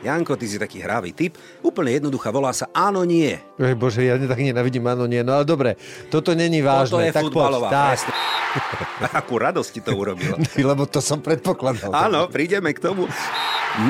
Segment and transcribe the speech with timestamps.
[0.00, 1.36] Janko, ty si taký hravý typ.
[1.60, 3.36] Úplne jednoduchá, volá sa Áno, nie.
[3.60, 5.20] Ej, bože, ja tak nenavidím áno, nie.
[5.20, 5.76] No ale dobre,
[6.08, 6.88] toto není vážne.
[6.88, 7.68] Toto je tak futbalová.
[7.68, 7.98] Poď, tak.
[9.20, 10.40] Akú radosť ti to urobilo.
[10.72, 11.92] Lebo to som predpokladal.
[11.92, 13.04] Áno, prídeme k tomu.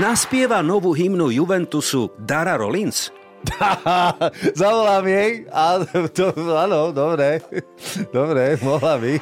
[0.02, 3.14] Naspieva novú hymnu Juventusu Dara Rollins.
[4.60, 5.46] Zavolám jej.
[5.48, 5.80] A,
[6.12, 7.40] to, áno, dobre.
[8.12, 9.12] Dobre, mohla by.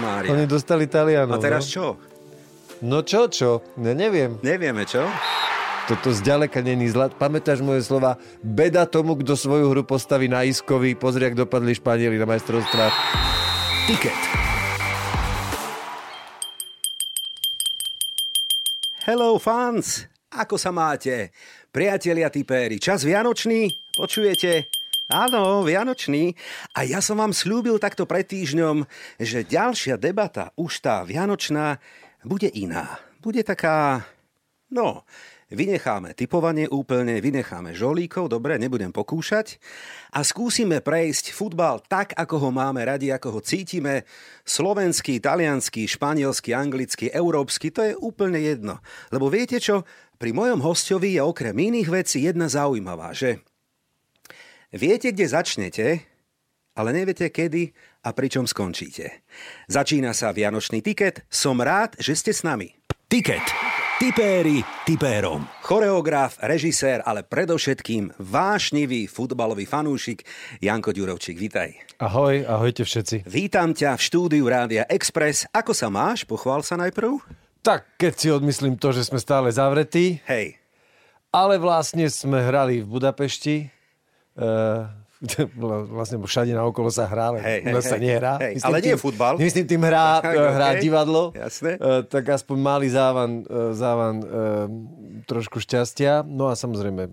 [0.00, 0.32] Mária.
[0.32, 1.36] Oni dostali Talianov.
[1.36, 1.72] A teraz no.
[1.74, 1.84] čo?
[2.82, 3.60] No čo, čo?
[3.76, 4.40] Ja neviem.
[4.40, 5.04] Nevieme čo?
[5.82, 7.18] Toto zďaleka není zlat.
[7.18, 8.14] Pamätáš moje slova?
[8.38, 10.94] Beda tomu, kto svoju hru postaví na iskovi.
[10.94, 12.94] Pozri, ak dopadli Španieli na majstrovstvách.
[13.90, 14.20] Tiket.
[19.02, 21.34] Hello fans, ako sa máte?
[21.74, 23.74] Priatelia tipéri, čas Vianočný?
[23.98, 24.70] Počujete?
[25.10, 26.30] Áno, Vianočný.
[26.78, 28.86] A ja som vám slúbil takto pred týždňom,
[29.18, 31.82] že ďalšia debata, už tá Vianočná,
[32.22, 33.02] bude iná.
[33.18, 34.06] Bude taká,
[34.70, 35.02] no,
[35.52, 39.60] vynecháme typovanie úplne, vynecháme žolíkov, dobre, nebudem pokúšať
[40.16, 44.08] a skúsime prejsť futbal tak, ako ho máme radi, ako ho cítime.
[44.42, 48.80] Slovenský, talianský, španielský, anglický, európsky, to je úplne jedno.
[49.12, 49.84] Lebo viete čo?
[50.16, 53.42] Pri mojom hostovi je okrem iných vecí jedna zaujímavá, že
[54.72, 55.86] viete, kde začnete,
[56.72, 57.74] ale neviete kedy
[58.06, 59.26] a pričom skončíte.
[59.68, 62.72] Začína sa Vianočný tiket, som rád, že ste s nami.
[63.10, 63.71] Tiket.
[64.00, 65.44] Tipéri tipérom.
[65.60, 70.24] Choreograf, režisér, ale predovšetkým vášnivý futbalový fanúšik
[70.64, 71.36] Janko Ďurovčík.
[71.36, 71.76] Vítaj.
[72.00, 73.28] Ahoj, ahojte všetci.
[73.28, 75.44] Vítam ťa v štúdiu Rádia Express.
[75.52, 76.24] Ako sa máš?
[76.24, 77.20] Pochvál sa najprv.
[77.60, 80.56] Tak, keď si odmyslím to, že sme stále zavretí, Hej.
[81.28, 83.68] ale vlastne sme hrali v Budapešti.
[84.32, 84.88] Uh,
[85.96, 88.32] vlastne všade naokolo sa hrá, ale Hej, u nás hej, sa nehrá.
[88.42, 89.34] Hej, ale nie tým, je futbal.
[89.38, 91.22] Myslím tým hrá, Tak, hrá okej, divadlo.
[91.32, 91.70] jasné.
[91.78, 94.16] Uh, tak aspoň mali závan, uh, závan
[95.24, 96.26] trošku šťastia.
[96.26, 97.08] No a samozrejme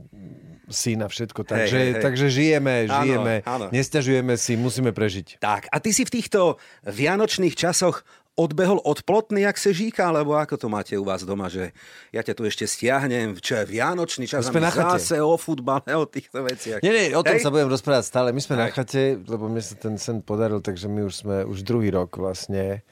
[0.70, 1.44] syna všetko.
[1.44, 2.02] Takže, hej, hej.
[2.02, 3.66] takže žijeme, Áno, žijeme, áno.
[3.74, 5.42] nesťažujeme si, musíme prežiť.
[5.42, 10.34] Tak, a ty si v týchto vianočných časoch odbehol od plotny, jak se žíka, alebo
[10.34, 11.72] ako to máte u vás doma, že
[12.10, 14.96] ja ťa tu ešte stiahnem, čo je vianočný čas My sme na chate.
[14.96, 16.80] zase o futbale, o týchto veciach.
[16.80, 17.44] Nie, nie, o tom Hej?
[17.44, 18.28] sa budem rozprávať stále.
[18.32, 18.76] My sme na Tak.
[18.80, 22.84] chate, lebo mne sa ten sen podaril, takže my už sme už druhý rok vlastne.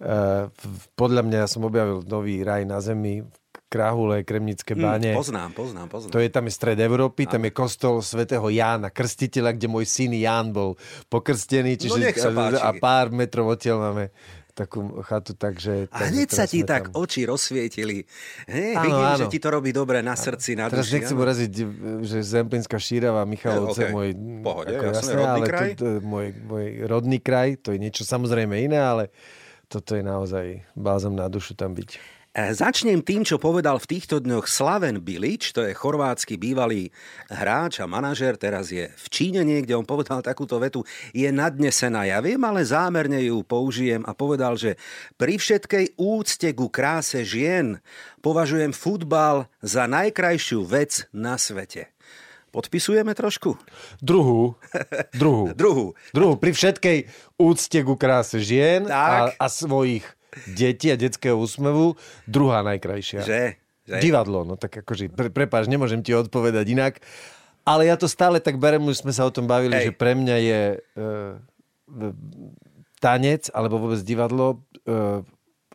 [0.00, 0.48] Uh,
[0.96, 3.20] podľa mňa som objavil nový raj na zemi,
[3.70, 5.14] Krahule, Kremnické báne.
[5.14, 6.10] Hm, poznám, poznám, poznám.
[6.10, 10.10] To je tam je stred Európy, tam je kostol svätého Jána, krstiteľa, kde môj syn
[10.10, 10.74] Ján bol
[11.06, 12.58] pokrstený, čiže No sa páči.
[12.58, 14.10] a pár metrov odtiaľ máme
[14.52, 15.86] takú chatu, takže...
[15.88, 16.98] A hneď sa teraz ti tak tam.
[16.98, 18.04] oči rozsvietili.
[18.44, 19.18] Hej, Áno, vidím, áno.
[19.18, 20.94] že ti to robí dobre na srdci, na Teraz duši.
[20.96, 21.24] nechcem áno.
[21.24, 21.50] uraziť,
[22.02, 23.92] že Zemplínska šírava, Michalovce, Eh, okej.
[23.92, 24.08] môj,
[24.40, 25.70] Pohode, ako jasné, rodný ale kraj.
[25.70, 29.08] To, to, môj, môj rodný kraj, to je niečo samozrejme iné, ale
[29.66, 32.19] toto je naozaj bázom na dušu tam byť.
[32.30, 36.94] E, Začnem tým, čo povedal v týchto dňoch Slaven Bilič, to je chorvátsky bývalý
[37.26, 42.22] hráč a manažer, teraz je v Číne niekde, on povedal takúto vetu, je nadnesená, ja
[42.22, 44.78] viem, ale zámerne ju použijem a povedal, že
[45.18, 47.82] pri všetkej úcte ku kráse žien
[48.22, 51.90] považujem futbal za najkrajšiu vec na svete.
[52.54, 53.58] Podpisujeme trošku?
[53.98, 54.54] Druhú,
[55.18, 55.86] druhú, Druhú.
[56.14, 56.98] druhú, pri všetkej
[57.42, 60.06] úcte ku kráse žien a, a svojich
[60.54, 61.94] detí a detského úsmevu,
[62.26, 63.20] druhá najkrajšia.
[63.22, 63.42] Že?
[63.86, 63.98] že?
[64.02, 66.94] Divadlo, no tak akože, pre, prepáč, nemôžem ti odpovedať inak.
[67.64, 69.92] Ale ja to stále tak berem, už sme sa o tom bavili, Hej.
[69.92, 71.06] že pre mňa je e,
[72.98, 75.22] tanec, alebo vôbec divadlo e,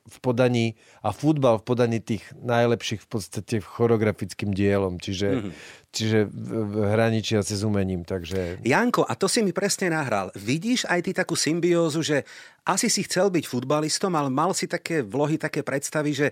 [0.06, 5.40] v podaní a futbal v podaní tých najlepších v podstate choreografickým dielom, čiže, Mhm.
[5.42, 5.54] mm-hmm.
[5.90, 8.62] čiže v hraničiace s umením, takže...
[8.62, 10.30] Janko, a to si mi presne nahral.
[10.38, 12.22] Vidíš aj ty takú symbiózu, že
[12.62, 16.28] asi si chcel byť futbalistom, ale mal si také vlohy, také predstavy, že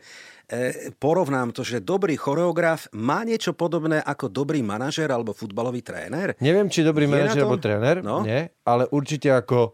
[0.45, 6.37] e, porovnám to, že dobrý choreograf má niečo podobné ako dobrý manažer alebo futbalový tréner?
[6.37, 8.21] Neviem, či dobrý manažer alebo tréner, No.
[8.21, 9.73] nie, ale určite ako,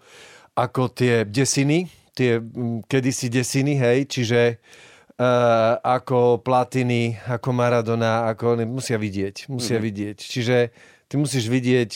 [0.56, 2.44] ako tie desiny, tie
[2.86, 4.60] kedysi desiny, hej, čiže
[5.16, 5.24] uh,
[5.80, 9.83] ako Platiny, ako Maradona, ako oni musia vidieť, musia Mhm.
[9.83, 10.18] vidieť.
[10.19, 10.57] Čiže
[11.07, 11.89] ty musíš vidieť,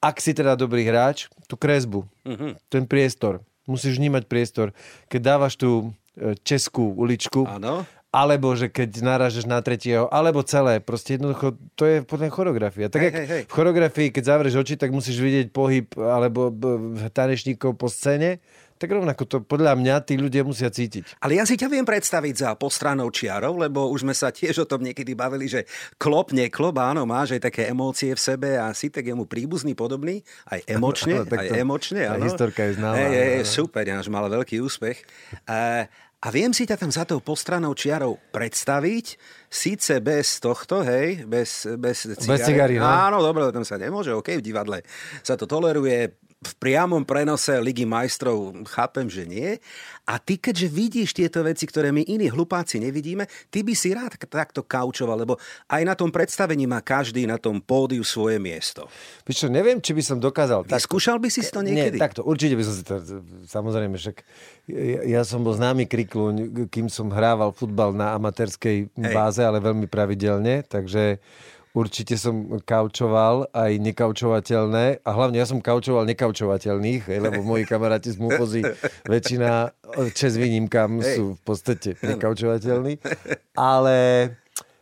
[0.00, 2.58] ak si teda dobrý hráč, tú kresbu, Mhm.
[2.68, 3.40] ten priestor.
[3.64, 4.72] Musíš vnímať priestor.
[5.06, 7.86] Keď dávaš tú e, českú uličku Áno.
[8.10, 10.80] alebo že keď narážeš na tretieho, alebo celé.
[10.80, 12.88] Proste jednoducho, to je potom choreografia.
[12.88, 13.42] Tak Hej, hej, hej.
[13.46, 16.50] v choreografii, keď zavrieš oči, tak musíš vidieť pohyb alebo
[17.08, 18.42] tanečníkov po scéne,
[18.78, 21.18] tak rovnako to podľa mňa tí ľudia musia cítiť.
[21.18, 24.66] Ale ja si ťa viem predstaviť za postranou čiarou, lebo už sme sa tiež o
[24.66, 25.66] tom niekedy bavili, že
[25.96, 30.22] klop, neklop, áno, máš aj také emócie v sebe a si tak jemu príbuzný, podobný,
[30.46, 32.22] aj emočne, Áno, tak aj to- emočne, áno.
[32.22, 33.50] historka je známa, hej, áno.
[33.50, 35.02] super, ináč mal veľký úspech.
[35.44, 35.84] A,
[36.18, 39.06] a viem si ťa tam za tou postranou čiarou predstaviť,
[39.46, 42.42] síce bez tohto, hej, bez, bez cigaret.
[42.42, 42.86] cigary, no.
[42.86, 44.78] Áno, dobre, tam sa nemôže, OK, v divadle
[45.22, 49.58] sa to toleruje, v priamom prenose Ligy majstrov chápem, že nie.
[50.06, 54.14] A ty, keďže vidíš tieto veci, ktoré my iní hlupáci nevidíme, ty by si rád
[54.30, 55.34] takto kaučoval, lebo
[55.66, 58.86] aj na tom predstavení má každý na tom pódiu svoje miesto.
[59.26, 60.70] Víš čo, neviem, či by som dokázal.
[60.70, 61.98] Tak, Skúšal by si si to niekedy?
[61.98, 62.94] Nie, takto, určite by som si to,
[63.50, 64.16] samozrejme, však
[64.70, 69.10] ja, ja som bol známy krikluň, kým som hrával futbal na amatérskej Hej.
[69.10, 71.18] báze, ale veľmi pravidelne, takže
[71.76, 78.18] určite som kaučoval aj nekaučovateľné a hlavne ja som kaučoval nekaučovateľných, lebo moji kamaráti z
[78.20, 78.62] Mufozy,
[79.04, 79.72] väčšina,
[80.12, 81.16] čes výnimkám, Hej.
[81.18, 83.00] sú v podstate nekaučovateľní,
[83.56, 83.96] ale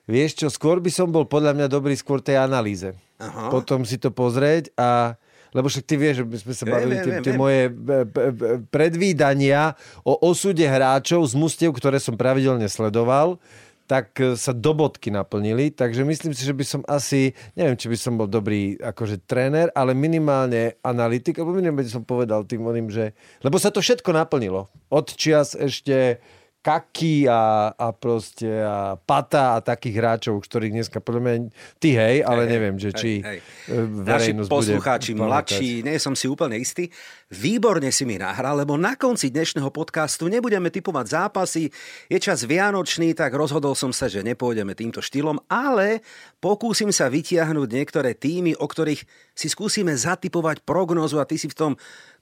[0.06, 2.94] vieš čo, skôr by som bol podľa mňa dobrý skôr tej analýze.
[3.16, 3.48] Aha.
[3.48, 5.16] Potom si to pozrieť a
[5.56, 8.32] lebo však ty vieš, že my sme sa bavili, tie, tie moje e, e, e,
[8.68, 9.72] predvídania
[10.04, 13.40] o osude hráčov z mustiev, ktoré som pravidelne sledoval,
[13.86, 15.70] tak e, sa do bodky naplnili.
[15.70, 19.70] Takže myslím si, že by som asi, neviem, či by som bol dobrý akože tréner,
[19.72, 23.14] ale minimálne analytik, alebo minimálne by som povedal tým oným, že...
[23.40, 24.68] Lebo sa to všetko naplnilo.
[24.90, 26.18] Od čias ešte
[26.66, 31.34] Kaky a, a proste a Pata a takých hráčov, ktorých dneska podľa mňa
[31.78, 33.38] ty hej, ale Hej, neviem, že hej, či hej.
[33.70, 36.90] e, Naši poslucháči, mladší, nie som si úplne istý.
[37.26, 41.74] Výborne si mi nahral, lebo na konci dnešného podcastu nebudeme typovať zápasy.
[42.06, 46.06] Je čas vianočný, tak rozhodol som sa, že nepôjdeme týmto štýlom, ale
[46.38, 49.02] pokúsim sa vytiahnuť niektoré týmy, o ktorých
[49.34, 51.72] si skúsime zatypovať prognózu a ty si v tom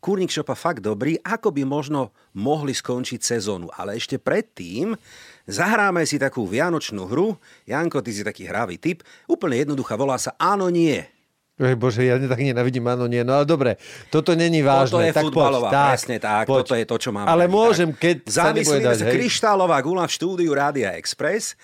[0.00, 3.68] Kurník Šopa fakt dobrý, ako by možno mohli skončiť sezónu.
[3.76, 4.96] Ale ešte predtým
[5.44, 7.36] zahráme si takú vianočnú hru.
[7.68, 9.04] Janko, ty si taký hravý typ.
[9.28, 11.13] Úplne jednoduchá, volá sa Áno, nie.
[11.54, 13.22] Ej, Bože, ja tak nenavidím, áno, nie.
[13.22, 13.78] No ale dobre,
[14.10, 14.90] toto není vážne.
[14.90, 16.58] Toto je tak futbalová, poď, presne tak, poď.
[16.66, 17.30] toto je to, čo máme.
[17.30, 18.02] Ale môžem, tak.
[18.02, 19.14] keď sa Zamyslíme dať, sa, hej.
[19.14, 21.54] kryštálová gula v štúdiu Rádia Express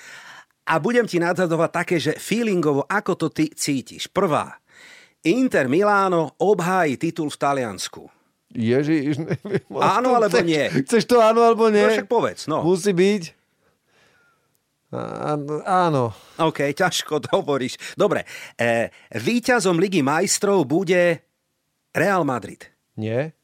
[0.63, 4.07] a budem ti nadzadovať také, že feelingovo, ako to ty cítiš.
[4.07, 4.63] Prvá,
[5.27, 8.07] Inter Miláno obhájí titul v Taliansku.
[8.55, 9.63] Ježiš, neviem.
[9.75, 10.65] Áno alebo chceš, nie?
[10.87, 11.83] Chceš to áno alebo nie?
[11.83, 12.63] No však povedz, no.
[12.63, 13.40] Musí byť?
[15.67, 16.11] Áno.
[16.39, 17.79] OK, ťažko to hovoríš.
[17.95, 18.27] Dobre,
[18.59, 21.23] e, víťazom Ligy majstrov bude
[21.95, 22.67] Real Madrid.
[22.99, 23.35] Nie?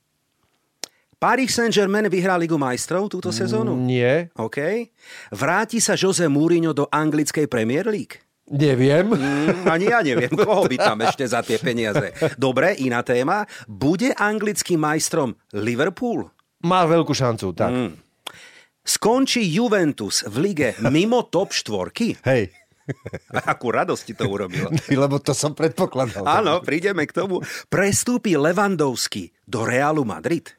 [1.17, 3.73] Paris Saint-Germain vyhrá Ligu majstrov túto sezónu?
[3.73, 4.29] Nie?
[4.37, 4.93] OK.
[5.33, 8.21] Vráti sa Jose Mourinho do anglickej Premier League?
[8.47, 9.11] Neviem.
[9.11, 12.15] Mm, ani ja neviem, koho by tam ešte za tie peniaze.
[12.39, 13.43] Dobre, iná téma.
[13.67, 16.31] Bude anglickým majstrom Liverpool?
[16.63, 17.75] Má veľkú šancu, tak.
[17.75, 18.06] Mm.
[18.87, 22.23] Skončí Juventus v lige mimo top štvorky?
[22.23, 22.55] Hej.
[23.50, 24.71] Akú radosť ti to urobilo.
[25.03, 26.23] Lebo to som predpokladal.
[26.23, 27.43] Áno, prídeme k tomu.
[27.67, 30.55] Prestúpi Levandovský do Realu Madrid?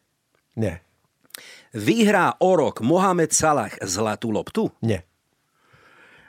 [0.60, 0.84] Nie.
[1.72, 4.68] Vyhrá o rok Mohamed Salah zlatú loptu?
[4.84, 5.08] Nie.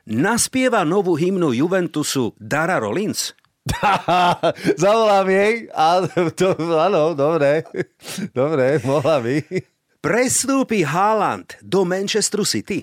[0.08, 3.34] Naspieva novú hymnu Juventusu Dara Rollins?
[4.80, 5.68] Zavolám jej.
[5.74, 6.00] A
[6.32, 7.66] to, áno, dobre.
[8.32, 9.36] Dobre, mohla by.
[10.08, 12.80] Prestúpi Haaland do Manchesteru City?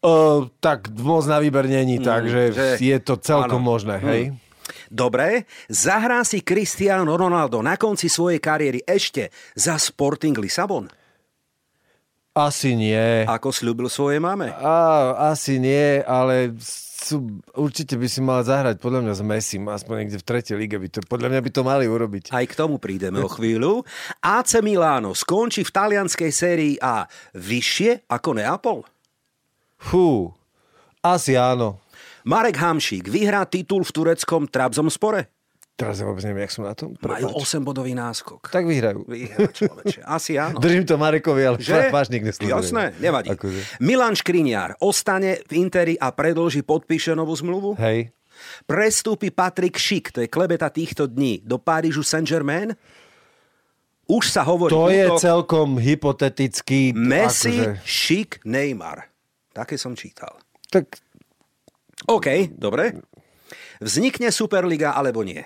[0.00, 3.68] O, tak moc na výber není, takže Mm, že- je to celkom áno.
[3.76, 4.22] možné, hej?
[4.88, 10.88] Dobre, zahrá si Cristiano Ronaldo na konci svojej kariéry ešte za Sporting Lisabon?
[12.32, 13.28] Asi nie.
[13.28, 14.48] Ako slúbil svojej mame?
[14.56, 16.56] A, asi nie, ale
[17.00, 20.76] sú, určite by si mal zahrať podľa mňa s Messim, aspoň niekde v tretej lige.
[20.76, 22.30] By to, podľa mňa by to mali urobiť.
[22.36, 23.82] Aj k tomu prídeme o chvíľu.
[24.20, 28.78] AC Milano skončí v talianskej sérii A vyššie ako Neapol?
[29.80, 30.36] Fú,
[31.00, 31.80] asi áno.
[32.28, 35.39] Marek Hamšík vyhrá titul v tureckom Trabzonspore?
[35.80, 36.92] Teraz ja vôbec neviem, jak som na tom.
[36.92, 37.40] Majú Prepáč.
[37.40, 38.52] 8-bodový náskok.
[38.52, 39.08] Tak vyhrajú.
[39.48, 40.04] Človeče.
[40.04, 40.60] Asi áno.
[40.64, 41.88] Držím to Marekovi, ale Že?
[41.88, 42.52] vážne nesledujem.
[42.52, 43.32] Jasné, nevadí.
[43.32, 43.80] Akože.
[43.80, 47.80] Milan Škriniar ostane v Interi a predlží podpíše novú zmluvu?
[47.80, 48.12] Hej.
[48.68, 52.76] Prestúpi Patrik Šik, to je klebeta týchto dní, do Parížu Saint-Germain?
[54.10, 56.92] Už sa hovorí To je útok celkom hypotetický.
[56.92, 59.08] Messi, Akože, Šik, Neymar.
[59.56, 60.36] Také som čítal.
[60.68, 61.00] tak
[62.08, 62.96] OK, dobre.
[63.80, 65.44] Vznikne Superliga alebo nie?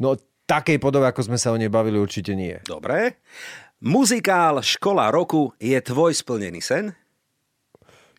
[0.00, 2.58] No takej podobe, ako sme sa o nej bavili, určite nie.
[2.68, 3.22] Dobre.
[3.84, 6.96] Muzikál Škola roku je tvoj splnený sen?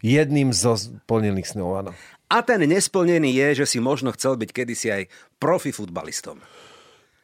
[0.06, 1.92] jedným zo splnených snov, áno.
[2.30, 5.04] A ten nesplnený je, že si možno chcel byť kedysi aj
[5.42, 6.42] profi futbalistom.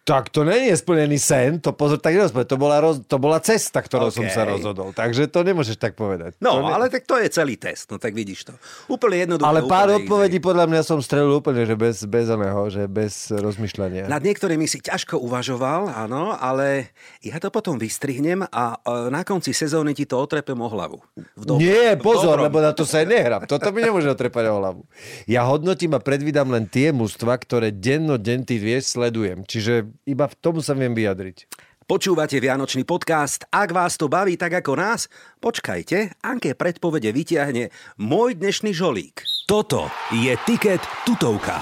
[0.01, 2.49] Tak to nie je splnený sen, to pozor, tak nerozpovedať.
[2.49, 4.17] To bola, roz, to bola cesta, ktorou okay.
[4.17, 4.89] som sa rozhodol.
[4.97, 6.41] Takže to nemôžeš tak povedať.
[6.41, 8.53] No, to ale tak to je celý test, no tak vidíš to.
[8.89, 9.45] Úplne jednoduché.
[9.45, 10.47] Ale pár odpovedí easy.
[10.49, 14.09] podľa mňa som strelil úplne, že bez, bez oného, že bez rozmýšľania.
[14.09, 19.53] Nad niektorými si ťažko uvažoval, áno, ale ja to potom vystrihnem a e, na konci
[19.53, 20.97] sezóny ti to otrepem o hlavu.
[21.37, 23.41] V dobrom, Nie, pozor, v lebo na to sa aj nehrám.
[23.45, 24.81] Toto mi nemôže otrepať o hlavu.
[25.29, 29.45] Ja hodnotím a predvídam len tie mužstva, ktoré denno den ty vieš, sledujem.
[29.45, 31.47] Čiže iba v tomu sa viem vyjadriť.
[31.91, 33.43] Počúvate Vianočný podcast.
[33.51, 35.11] Ak vás to baví tak ako nás,
[35.43, 37.67] počkajte, Anke predpovede vytiahne
[37.99, 39.27] môj dnešný žolík.
[39.43, 41.59] Toto je Tiket Tutovka.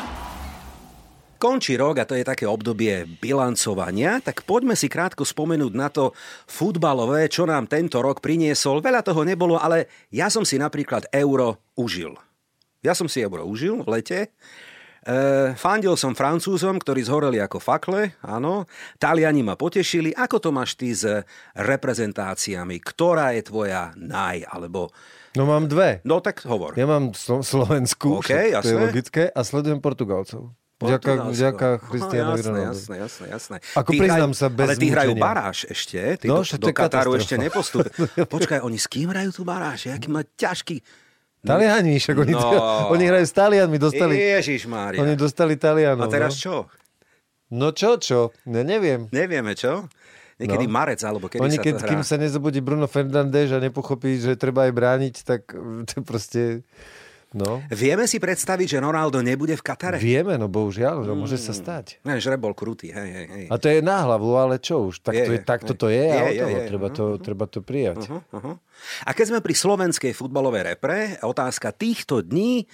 [1.40, 6.12] Končí rok a to je také obdobie bilancovania, tak poďme si krátko spomenúť na to
[6.46, 8.84] futbalové, čo nám tento rok priniesol.
[8.84, 12.20] Veľa toho nebolo, ale ja som si napríklad euro užil.
[12.84, 14.20] Ja som si euro užil v lete.
[15.06, 18.68] E, fandil som Francúzom, ktorí zhoreli ako fakle, áno.
[19.00, 20.12] Taliani ma potešili.
[20.12, 21.08] Ako to máš ty s
[21.56, 22.84] reprezentáciami?
[22.84, 24.92] Ktorá je tvoja naj, alebo...
[25.38, 26.02] No mám dve.
[26.04, 26.74] No tak hovor.
[26.74, 30.52] Ja mám Slo- Slovensku, okay, to je logické, a sledujem Portugalcov.
[30.80, 33.56] Vďaka, vďaka Christianovi jasné, jasné, jasné, jasné.
[33.76, 37.36] Ako priznám sa bez Ale ty hrajú baráž ešte, ty no, do, do Kataru ešte
[37.36, 37.84] nepostup.
[38.36, 39.92] Počkaj, oni s kým hrajú tu baráž?
[39.92, 40.80] Jaký má ťažký...
[41.40, 42.50] Taliani, však oni, no.
[42.92, 44.20] oni hrajú s Talianmi, dostali...
[44.20, 45.00] Ježiš Mária.
[45.00, 46.08] Oni dostali Talianov.
[46.08, 46.40] A teraz no.
[46.40, 46.56] čo?
[47.50, 48.36] No čo, čo?
[48.44, 49.08] Ja neviem.
[49.16, 49.88] Nevieme, čo?
[50.40, 50.72] Niekedy no.
[50.72, 51.90] marec, alebo kedy Oni, sa keď, to hrá.
[51.92, 55.42] kým sa nezabudí Bruno Fernandes a nepochopí, že treba aj brániť, tak
[55.90, 56.68] to proste...
[57.30, 57.62] No.
[57.70, 60.02] Vieme si predstaviť, že Ronaldo nebude v Katare?
[60.02, 61.18] Vieme, no bohužiaľ, že mm.
[61.18, 62.02] môže sa stať.
[62.02, 63.46] Ne, že bol krutý, hej, hej, hej.
[63.54, 65.78] A to je na hlavu, ale čo už, tak Je, to je, takto je.
[65.78, 66.62] to je, a Je, o je, je.
[66.74, 68.02] treba, to, treba to prijať.
[68.10, 68.56] Uh-huh, uh-huh.
[69.06, 72.66] A keď sme pri slovenskej futbalovej repre, otázka týchto dní,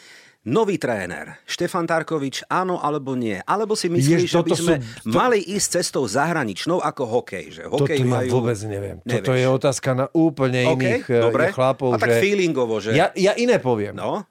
[0.46, 3.34] Nový tréner, Štefan Tarkovič, áno alebo nie?
[3.50, 7.04] Alebo si myslíš, Jež, že by toto sme sú- to- mali ísť cestou zahraničnou ako
[7.18, 7.46] hokej?
[7.50, 8.30] Že Toto hokej ja majú...
[8.30, 9.02] vôbec neviem.
[9.02, 9.26] Nevieš.
[9.26, 11.44] Toto je otázka na úplne OK, iných eh, dobre.
[11.50, 11.90] chlapov.
[11.90, 12.22] A tak že...
[12.22, 12.94] feelingovo, že...
[12.94, 13.98] Ja, ja iné poviem.
[13.98, 14.22] No,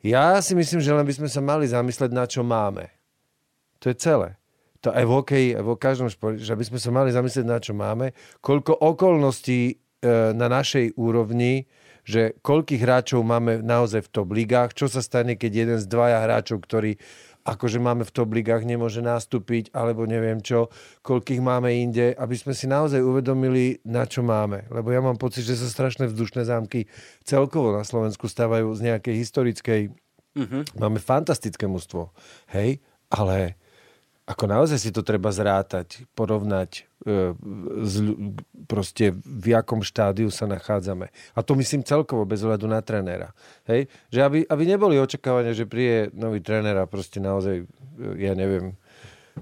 [0.00, 2.88] Ja si myslím, že len by sme sa mali zamysleť, na čo máme.
[3.84, 4.40] To je celé.
[4.80, 7.76] To aj v hokeji, vo každom športe, že by sme sa mali zamyslieť, na čo
[7.76, 9.74] máme, koľko okolností e,
[10.32, 11.68] na našej úrovni,
[12.00, 16.24] že koľkých hráčov máme naozaj v top ligách, čo sa stane, keď jeden z dvaja
[16.24, 16.96] hráčov, ktorý
[17.44, 20.68] akože máme v top ligách, nemôže nastúpiť, alebo neviem čo,
[21.04, 24.68] koľkých máme inde, aby sme si naozaj uvedomili, na čo máme.
[24.68, 26.88] Lebo ja mám pocit, že sa strašné vzdušné zámky
[27.24, 29.82] celkovo na Slovensku stávajú z nejakej historickej
[30.78, 32.14] Máme fantastické mužstvo,
[32.54, 32.78] hej,
[33.10, 33.58] ale
[34.30, 37.34] ako naozaj si to treba zrátať, porovnať e,
[37.82, 37.94] z,
[38.70, 41.10] proste v jakom štádiu sa nachádzame.
[41.34, 43.34] A to myslím celkovo, bez ohľadu na trénera.
[43.66, 43.90] Hej?
[44.14, 47.66] Že aby, aby neboli očakávania, že príde nový tréner a proste naozaj, e,
[48.22, 48.78] ja neviem,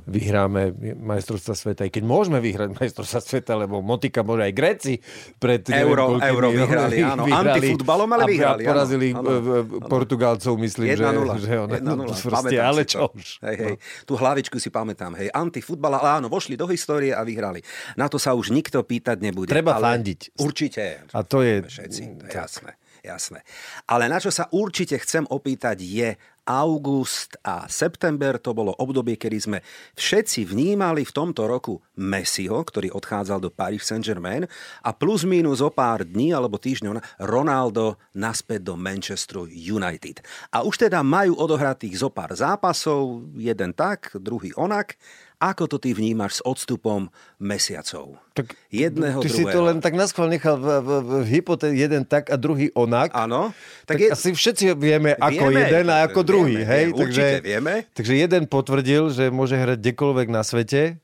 [0.05, 4.95] vyhráme majstrovstva sveta, aj keď môžeme vyhrať majstrovstva sveta, lebo Motika môže aj Gréci
[5.37, 7.23] pred neviem, Euro- koľkými Euro vyhrali, áno.
[7.25, 11.41] Antifutbalom, ale vyhrali, A porazili Áno, e, e, Portugalcov, myslím, že, 1-0.
[11.41, 12.29] že ona, 1-0.
[12.29, 13.41] proste, ale čo už.
[13.43, 13.75] Hej, hej.
[14.05, 15.17] Tú hlavičku si pamätám.
[15.17, 17.65] Hej, antifutbal, ale áno, vošli do histórie a vyhrali.
[17.95, 19.49] Na to sa už nikto pýtať nebude.
[19.49, 20.37] Treba ale fandiť.
[20.37, 21.09] Určite.
[21.11, 22.73] A to je- Všetci, to je jasné.
[22.99, 23.41] Jasné.
[23.87, 26.09] Ale na čo sa určite chcem opýtať je
[26.49, 28.41] august a september.
[28.41, 29.59] To bolo obdobie, kedy sme
[29.95, 34.49] všetci vnímali v tomto roku Messiho, ktorý odchádzal do Paris Saint-Germain
[34.81, 40.25] a plus minus o pár dní alebo týždňov na- Ronaldo naspäť do Manchesteru United.
[40.49, 44.97] A už teda majú odohratých zo pár zápasov, jeden tak, druhý onak.
[45.39, 48.19] Ako to ty vnímaš s odstupom mesiacov?
[48.35, 49.55] Tak Jedného, Ty si druhého.
[49.55, 53.11] to len tak naschvál nechal v, v, v hypoté jeden tak a druhý onak.
[53.13, 53.55] Áno.
[53.87, 56.55] Tak, Tak je- asi všetci vieme, ako Vieme, jeden a ako vieme, druhý.
[56.63, 56.85] vieme, hej?
[56.95, 57.75] určite vieme.
[57.95, 61.03] Takže jeden potvrdil, že môže hrať kdekoľvek na svete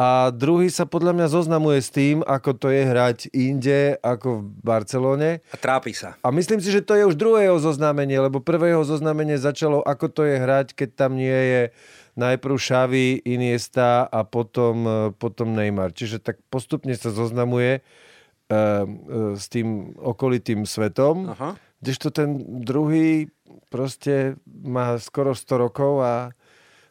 [0.00, 4.44] a druhý sa podľa mňa zoznamuje s tým, ako to je hrať inde, ako v
[4.64, 5.30] Barcelone.
[5.52, 6.16] A trápi sa.
[6.24, 10.22] A myslím si, že to je už druhého zoznámenie, lebo prvého zoznámenie začalo, ako to
[10.24, 11.62] je hrať, keď tam nie je
[12.16, 15.92] najprv Xavi, Iniesta a potom, e, potom Neymar.
[15.92, 18.56] Čiže tak postupne sa zoznamuje e, e,
[19.36, 21.60] s tým okolitým svetom, Aha.
[21.84, 23.28] kdežto ten druhý
[23.70, 26.14] proste má skoro 100 rokov a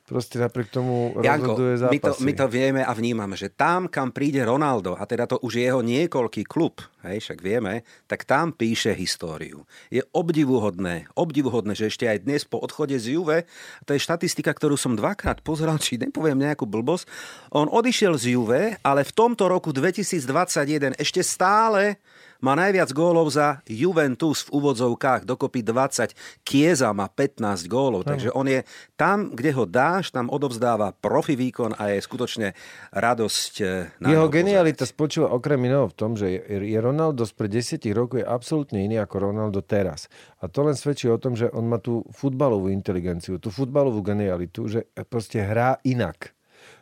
[0.09, 1.93] proste napriek tomu Janko, rozhoduje zápasy.
[1.93, 5.37] my to, my to vieme a vnímame, že tam, kam príde Ronaldo, a teda to
[5.45, 9.69] už je jeho niekoľký klub, hej, však vieme, tak tam píše históriu.
[9.93, 13.45] Je obdivuhodné, obdivuhodné, že ešte aj dnes po odchode z Juve,
[13.85, 17.05] to je štatistika, ktorú som dvakrát pozeral, či nepoviem nejakú blbosť,
[17.53, 22.01] on odišiel z Juve, ale v tomto roku 2021 ešte stále
[22.39, 26.43] má najviac gólov za Juventus v úvodzovkách, dokopy 20.
[26.43, 28.63] Kieza má 15 gólov, takže on je
[28.95, 32.47] tam, kde ho dáš, tam odovzdáva profi výkon a je skutočne
[32.95, 33.53] radosť.
[33.61, 38.23] eh, Na Jeho genialita spočíva okrem iného v tom, že je Ronaldo spred 10 rokov
[38.23, 40.07] je absolútne iný ako Ronaldo teraz.
[40.39, 44.71] A to len svedčí o tom, že on má tú futbalovú inteligenciu, tú futbalovú genialitu,
[44.71, 46.31] že proste hrá inak.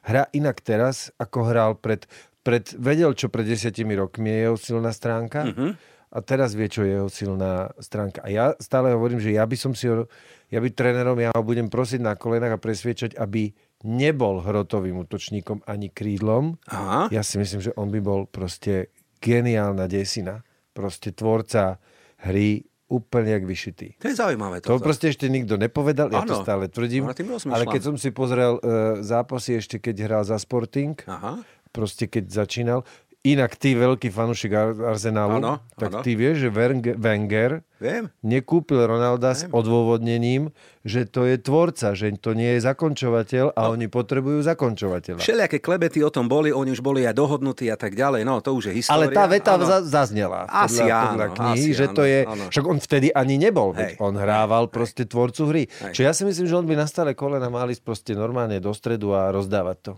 [0.08, 2.08] Hrá inak teraz, ako hral pred,
[2.48, 5.68] pred vedel, čo pred desiatimi rokmi je jeho silná stránka Mhm.
[6.08, 8.24] a teraz vie, čo je jeho silná stránka.
[8.24, 10.08] A ja stále hovorím, že ja by som si ho,
[10.48, 13.52] ja by trénerom, ja ho budem prosiť na kolenách a presviečať, aby
[13.84, 17.12] nebol hrotovým útočníkom ani krídlom, Aha.
[17.12, 18.90] ja si myslím, že on by bol proste
[19.20, 20.42] geniálna desina.
[20.72, 21.82] Proste tvorca
[22.24, 24.00] hry úplne jak vyšitý.
[24.00, 24.64] To je zaujímavé.
[24.64, 24.86] To toto.
[24.88, 27.04] proste ešte nikto nepovedal, ja to stále tvrdím.
[27.52, 31.44] Ale keď som si pozrel uh, zápasy ešte, keď hral za Sporting, Aha.
[31.78, 32.82] Proste keď začínal,
[33.28, 36.02] inak ty veľký fanúšik Ar- Arsenálu, Áno, tak áno.
[36.02, 36.50] ty vieš, že
[36.96, 38.08] Wenger, Viem.
[38.24, 40.50] nekúpil Ronalda s odôvodnením,
[40.82, 45.20] že to je tvorca, že to nie je zakončovateľ a oni potrebujú zakončovateľa.
[45.20, 48.24] Všelijaké klebety o tom boli, oni už boli aj dohodnutí a tak ďalej.
[48.24, 49.12] No, to už je história.
[49.12, 52.20] Ale tá veta za, zaznela Asi podľa, áno, podľa knihy, asi že to áno, je...
[52.24, 52.44] áno.
[52.50, 55.64] Však on vtedy ani nebol, Hej, on hrával proste tvorcu hry.
[55.68, 55.94] Hej.
[55.94, 58.72] Čiže ja si myslím, že on by na stále kolena mal ísť proste normálne do
[58.72, 59.94] stredu a rozdávať to.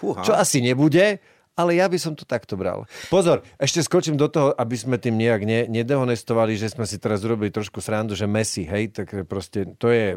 [0.00, 0.24] Fúha.
[0.24, 2.88] Čo asi nebude, ale ja by som to takto bral.
[3.12, 7.20] Pozor, ešte skočím do toho, aby sme tým nejak ne, nedehonestovali, že sme si teraz
[7.20, 10.16] urobili trošku srandu, že Messi, hej, tak proste to je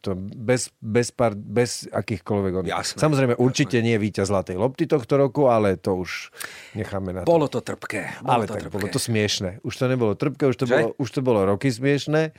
[0.00, 2.52] to bez, bez, pár, bez akýchkoľvek...
[2.56, 6.32] on- Jasné, Samozrejme, určite nie víťaz Zlatej lopty tohto roku, ale to už
[6.72, 7.28] necháme na to.
[7.28, 8.24] Bolo to trpké.
[8.24, 8.72] Bolo Ale to tak trpké.
[8.72, 9.60] bolo to smiešne.
[9.60, 10.72] Už to nebolo trpké, už to, Že?
[10.72, 12.32] bolo, už to bolo roky smiešne,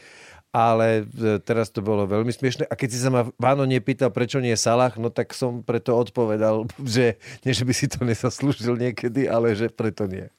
[0.54, 2.70] ale e, teraz to bolo veľmi smiešne.
[2.70, 6.70] A keď si sa ma Váno nepýtal, prečo nie Salah, no tak som preto odpovedal,
[6.96, 10.30] že nie, že by si to nezaslúžil niekedy, ale že preto nie.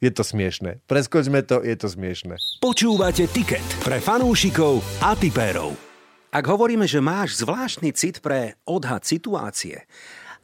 [0.00, 0.80] Je to smiešne.
[0.88, 2.36] Preskočme to, je to smiešne.
[2.60, 5.76] Počúvate Ticket pre fanúšikov a tipérov.
[6.30, 9.84] Ak hovoríme, že máš zvláštny cit pre odhad situácie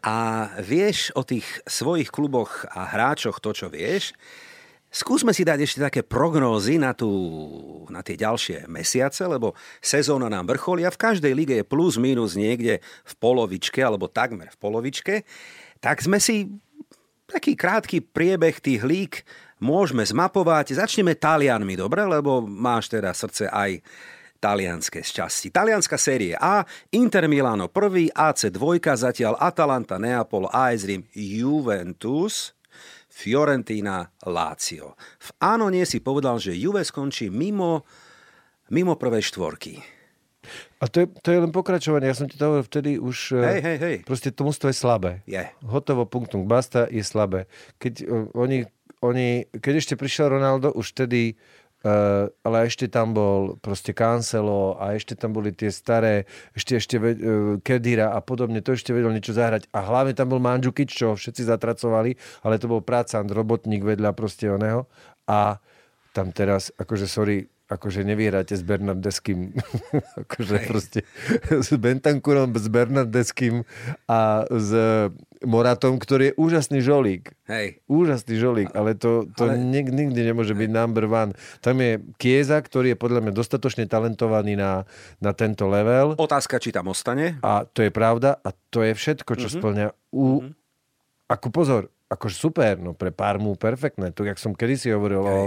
[0.05, 4.13] a vieš o tých svojich kluboch a hráčoch to, čo vieš,
[4.97, 7.13] skúsme si dať ešte také prognózy na, tú,
[7.93, 9.53] na tie ďalšie mesiace, lebo
[9.85, 14.49] sezóna nám vrcholí a v každej lige je plus minus niekde v polovičke alebo takmer
[14.49, 15.15] v polovičke.
[15.85, 16.49] Tak sme si
[17.29, 19.21] taký krátky priebeh tých líg
[19.61, 20.81] môžeme zmapovať.
[20.81, 22.09] Začneme Talianmi, dobre?
[22.09, 23.85] Lebo máš teda srdce aj
[24.41, 25.53] talianské šťastie.
[25.53, 32.56] Talianská série A, Inter Milano prvý, AC 2, zatiaľ Atalanta, Neapol, AS Rím, Juventus,
[33.17, 34.93] Fiorentina, Lazio.
[35.17, 37.89] V Ánonie si povedal, že Juve skončí mimo,
[38.69, 39.81] mimo prvej štvorky.
[40.79, 42.13] A to je, to je len pokračovanie.
[42.13, 43.41] Ja som ti to hovoril vtedy už...
[43.41, 43.97] e, Hej, hej, hej.
[44.05, 45.25] Proste to mústvo je slabé.
[45.25, 45.43] Je.
[45.65, 47.49] Hotovo, punktum, basta, je slabé.
[47.81, 48.69] Keď, uh, oni,
[49.01, 51.41] oni, keď ešte prišiel Ronaldo, už vtedy
[51.85, 56.97] Uh, ale ešte tam bol proste Cancelo a ešte tam boli tie staré, ešte, ešte
[56.99, 59.71] uh, Kedira a podobne, to ešte vedel niečo zahrať.
[59.71, 64.51] A hlavne tam bol Mandžukič, čo všetci zatracovali, ale to bol prácant, robotník vedľa proste
[64.51, 64.91] oného.
[65.31, 65.63] A
[66.11, 69.51] tam teraz, akože sorry, akože nevyhráte s Bernardeským,
[70.23, 71.03] akože proste
[71.51, 73.67] s Bentankurom, s Bernardeským
[74.07, 74.71] a s
[75.45, 77.35] Moratom, ktorý je úžasný žolík.
[77.51, 77.83] Hej.
[77.91, 81.35] Úžasný žolík, ale to, to Ale- nik, nikdy nemôže byť number one.
[81.61, 84.87] Tam je Kieza, ktorý je podľa mňa dostatočne talentovaný na,
[85.21, 86.17] na tento level.
[86.17, 87.37] Otázka, či tam ostane.
[87.45, 89.59] A to je pravda a to je všetko, čo mm-hmm.
[89.61, 89.87] splňa.
[90.15, 90.53] U, mm-hmm.
[91.27, 94.15] Ako pozor, akože super, no pre Parmu perfektné.
[94.15, 95.41] To, jak som kedysi hovoril o,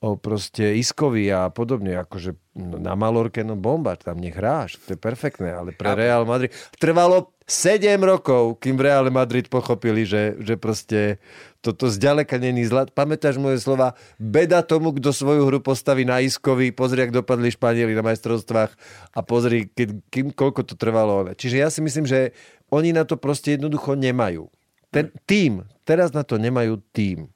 [0.00, 4.96] o proste Iskovi a podobne, akože no, na Malorke, no bomba, tam nech hráš, to
[4.96, 10.38] je perfektné, ale pre Real Madrid trvalo 7 rokov, kým v Real Madrid pochopili, že,
[10.38, 11.18] že proste
[11.60, 12.94] toto zďaleka není zlat.
[12.94, 13.98] Pamätáš moje slova?
[14.16, 18.70] Beda tomu, kto svoju hru postaví na Iskovi, pozri, ak dopadli Španieli na majstrovstvách
[19.12, 21.26] a pozri, keď, kým, koľko to trvalo.
[21.34, 22.32] Čiže ja si myslím, že
[22.70, 24.46] oni na to proste jednoducho nemajú.
[24.94, 27.26] Ten tým, teraz na to nemajú tým.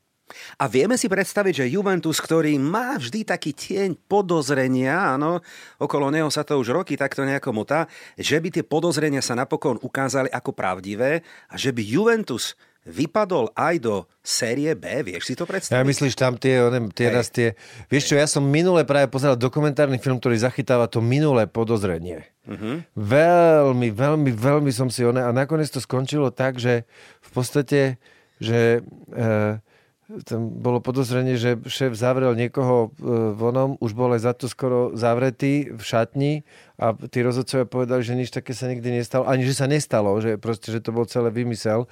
[0.56, 5.44] A vieme si predstaviť, že Juventus, ktorý má vždy taký tieň podozrenia, áno,
[5.76, 9.76] okolo neho sa to už roky takto nejako motá, že by tie podozrenia sa napokon
[9.84, 15.48] ukázali ako pravdivé a že by Juventus vypadol aj do série B, vieš si to
[15.48, 15.76] predstaviť?
[15.76, 17.56] Ja myslíš tam tie, onem, tie, raz tie...
[17.88, 22.28] Vieš čo, ja som minule práve pozeral dokumentárny film, ktorý zachytáva to minulé podozrenie.
[22.44, 22.84] Uh-huh.
[22.92, 25.20] Veľmi, veľmi, veľmi som si one...
[25.20, 26.84] A nakoniec to skončilo tak, že
[27.24, 27.96] v podstate,
[28.38, 28.82] že...
[29.12, 29.60] E,
[30.04, 34.92] tam bolo podozrenie, že šéf zavrel niekoho e, vonom, už bol aj za to skoro
[34.92, 36.32] zavretý v šatni
[36.76, 40.36] a tí rozhodcovia povedali, že nič také sa nikdy nestalo, ani že sa nestalo, že
[40.36, 41.88] proste, že to bol celé vymysel.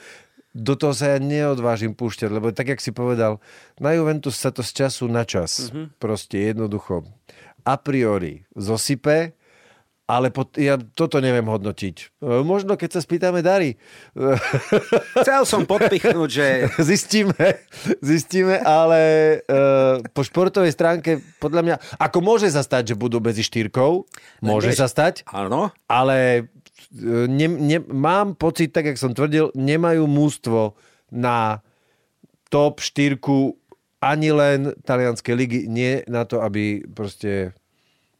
[0.53, 3.41] do toho sa ja neodvážim púšťať, lebo tak, jak si povedal,
[3.81, 5.97] na Juventus sa to z času na čas mm-hmm.
[5.97, 7.09] proste jednoducho
[7.65, 9.33] a priori zosype,
[10.13, 12.21] ale pot, ja toto neviem hodnotiť.
[12.21, 13.81] E, možno, keď sa spýtame Dary.
[15.25, 16.47] Chcel som podpichnúť, že...
[16.93, 17.65] Zistíme,
[18.05, 19.01] zistíme, ale
[19.49, 24.05] uh, po športovej stránke, podľa mňa, ako môže sa stať, že budú medzi štyrkou,
[24.45, 25.73] môže sa stať, Áno.
[25.89, 26.51] ale
[26.93, 30.77] e, ne, ne, mám pocit, tak jak som tvrdil, nemajú mústvo
[31.09, 31.65] na
[32.53, 33.57] top štyrku
[34.03, 37.55] ani len talianskej ligy, nie na to, aby proste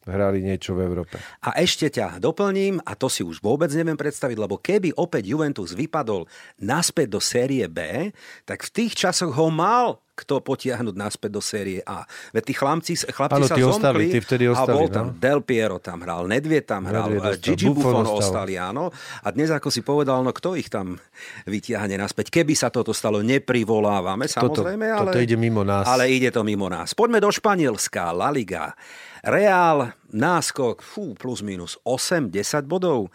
[0.07, 1.17] hrali niečo v Európe.
[1.47, 5.75] A ešte ťa doplním, a to si už vôbec neviem predstaviť, lebo keby opäť Juventus
[5.75, 6.27] vypadol
[6.59, 8.11] naspäť do série B,
[8.43, 12.05] tak v tých časoch ho mal kto potiahnuť naspäť do série A.
[12.37, 15.17] Veď tí chlapci, chlapci ano, sa tí ostali, tí vtedy ostali, a bol tam no?
[15.17, 18.21] Del Piero tam hral, Nedvie tam hral, ostal, Gigi Buffon Buffon ostal.
[18.21, 18.93] ostali, áno.
[19.25, 21.01] A dnes, ako si povedal, no kto ich tam
[21.49, 22.29] vytiahne naspäť?
[22.29, 25.11] Keby sa toto stalo, neprivolávame, samozrejme, toto, ale...
[25.17, 25.89] Toto ide mimo nás.
[25.89, 26.93] Ale ide to mimo nás.
[26.93, 28.77] Poďme do Španielska, La Liga.
[29.25, 33.09] Reál, náskok, fú, plus minus 8-10 bodov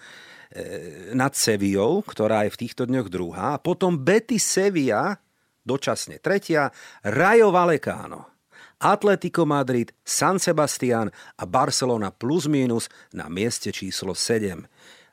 [0.50, 3.54] e, nad Sevillou, ktorá je v týchto dňoch druhá.
[3.54, 5.20] A potom Betis Sevilla,
[5.68, 6.72] dočasne tretia,
[7.04, 8.40] Rayo Vallecano.
[8.78, 14.64] Atletico Madrid, San Sebastian a Barcelona plus minus na mieste číslo 7.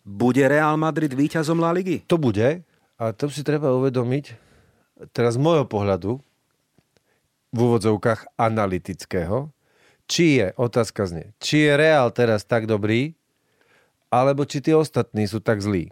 [0.04, 2.04] Bude Real Madrid víťazom La Ligy?
[2.06, 2.60] To bude,
[3.00, 4.36] ale to si treba uvedomiť,
[5.16, 6.20] teraz z môjho pohľadu,
[7.54, 9.48] v úvodzovkách analytického,
[10.04, 13.16] či je, otázka znie, či je Real teraz tak dobrý,
[14.12, 15.88] alebo či tí ostatní sú tak zlí.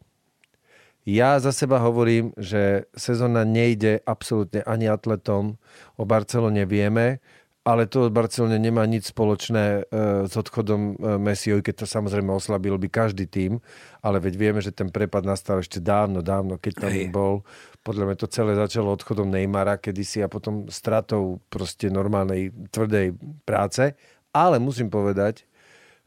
[1.03, 5.59] Ja za seba hovorím, že sezóna nejde absolútne ani atletom,
[5.99, 7.19] o Barcelone vieme,
[7.63, 12.75] ale to Barcelone nemá nič spoločné e, s odchodom e, Messiho, keď to samozrejme oslabil
[12.75, 13.63] by každý tým,
[14.03, 17.15] ale veď vieme, že ten prepad nastal ešte dávno, dávno, keď tam Hej.
[17.15, 17.47] bol.
[17.87, 23.15] Podľa mňa to celé začalo odchodom Neymara kedysi a potom stratou proste normálnej, tvrdej
[23.47, 23.95] práce.
[24.35, 25.47] Ale musím povedať,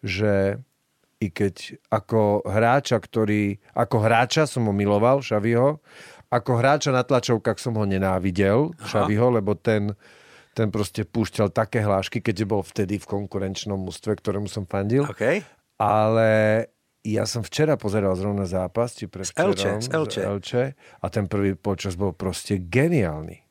[0.04, 0.60] že
[1.26, 5.82] i keď ako hráča, ktorý, ako hráča som ho miloval, Šaviho,
[6.30, 9.94] ako hráča na tlačovkách som ho nenávidel, Šaviho, lebo ten,
[10.54, 15.06] ten proste púšťal také hlášky, keďže bol vtedy v konkurenčnom mústve, ktorému som fandil.
[15.06, 15.42] OK.
[15.82, 16.32] Ale
[17.06, 20.22] ja som včera pozeral zrovna zápas, či pre Elche, z Elche.
[20.26, 23.46] Elche, a ten prvý počas bol proste geniálny.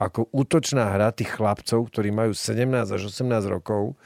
[0.00, 3.96] Ako útočná hra tých chlapcov, ktorí majú 17 až 18 rokov,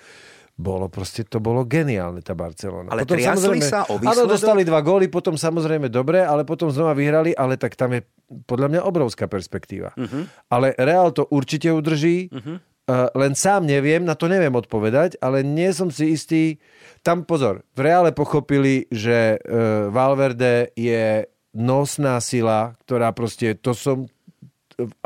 [0.55, 2.95] bolo proste, to bolo geniálne, tá Barcelona.
[2.95, 4.31] Ale triasli sa o Áno, výsledok?
[4.38, 8.07] dostali dva góly, potom samozrejme dobre, ale potom znova vyhrali, ale tak tam je
[8.47, 9.90] podľa mňa obrovská perspektíva.
[9.99, 10.31] Uh-huh.
[10.47, 12.62] Ale Real to určite udrží, uh-huh.
[12.62, 16.62] uh, len sám neviem, na to neviem odpovedať, ale nie som si istý.
[17.03, 24.11] Tam pozor, v Reále pochopili, že uh, Valverde je nosná sila, ktorá proste, to som,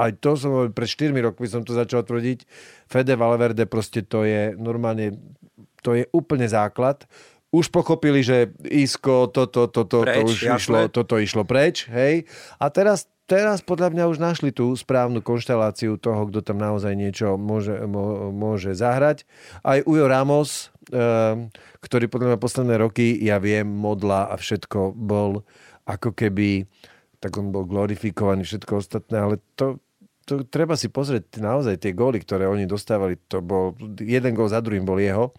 [0.00, 2.48] aj to som pred 4 rokmi som to začal tvrdiť,
[2.88, 5.12] Fede Valverde proste to je normálne,
[5.82, 7.06] to je úplne základ.
[7.48, 10.56] Už pochopili, že Isko, toto, toto, to Preč, už jasné.
[10.60, 12.28] išlo, toto išlo preč, hej.
[12.60, 17.40] A teraz, teraz podľa mňa už našli tú správnu konšteláciu toho, kto tam naozaj niečo
[17.40, 19.24] môže, mô, môže zahrať.
[19.64, 21.48] Aj Ujo Ramos, um,
[21.80, 25.40] ktorý podľa mňa posledné roky, ja viem, modla a všetko bol
[25.88, 26.68] ako keby,
[27.16, 29.80] tak on bol glorifikovaný, všetko ostatné, ale to,
[30.28, 34.60] to treba si pozrieť naozaj tie góly, ktoré oni dostávali, to bol, jeden gól za
[34.60, 35.32] druhým bol jeho.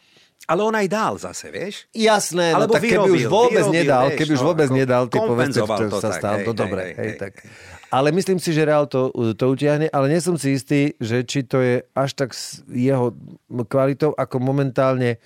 [0.48, 1.86] Ale on aj dál zase, vieš?
[1.92, 4.68] Jasné, Alebo no tak keby vyrobil, už vôbec vyrobil, nedal, vieš, keby už no, vôbec
[4.70, 7.34] ako nedal, kompenzoval čo to sa tak, hej, to dobre, hej, hej, tak.
[7.90, 11.42] Ale myslím si, že Real to, to utiahne, ale nie som si istý, že či
[11.46, 13.14] to je až tak s jeho
[13.66, 15.18] kvalitou, ako momentálne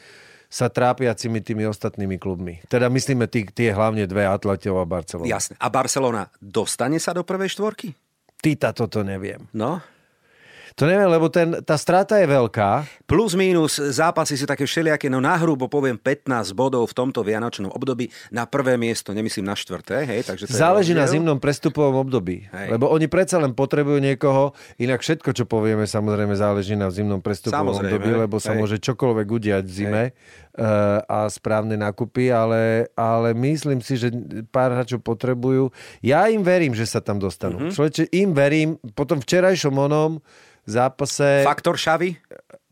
[0.54, 2.62] sa trápiacimi tými ostatnými klubmi.
[2.70, 5.26] Teda myslíme tí, tie hlavne dve Atletov a Barcelona.
[5.26, 5.58] Jasne.
[5.58, 7.98] A Barcelona dostane sa do prvej štvorky?
[8.38, 9.50] Týta toto neviem.
[9.50, 9.82] No.
[10.74, 13.04] To neviem, lebo ten, tá strata je veľká.
[13.06, 18.10] Plus mínus zápasy sú také všelijaké, no nahrubo poviem 15 bodov v tomto vianočnom období
[18.34, 22.50] na prvé miesto, nemyslím na štvrté, hej, takže to Záleží na zimnom prestupovom období.
[22.50, 22.74] Hej.
[22.74, 27.78] Lebo oni predsa len potrebujú niekoho, inak všetko, čo povieme, samozrejme záleží na zimnom prestupovom
[27.78, 28.60] Samozrejme, období, lebo sa hej.
[28.60, 34.10] môže čokoľvek udiať v zime uh, a správne nákupy, ale, ale myslím si, že
[34.50, 35.70] pár hráčov potrebujú.
[36.02, 37.58] Ja im verím, že sa tam dostanú.
[37.58, 37.62] Mhm.
[37.64, 37.76] Mm-hmm.
[37.78, 38.70] Človeče, im verím.
[38.94, 40.20] Potom včerajšom onom
[40.66, 41.44] zápase...
[41.44, 42.16] Faktor šavy?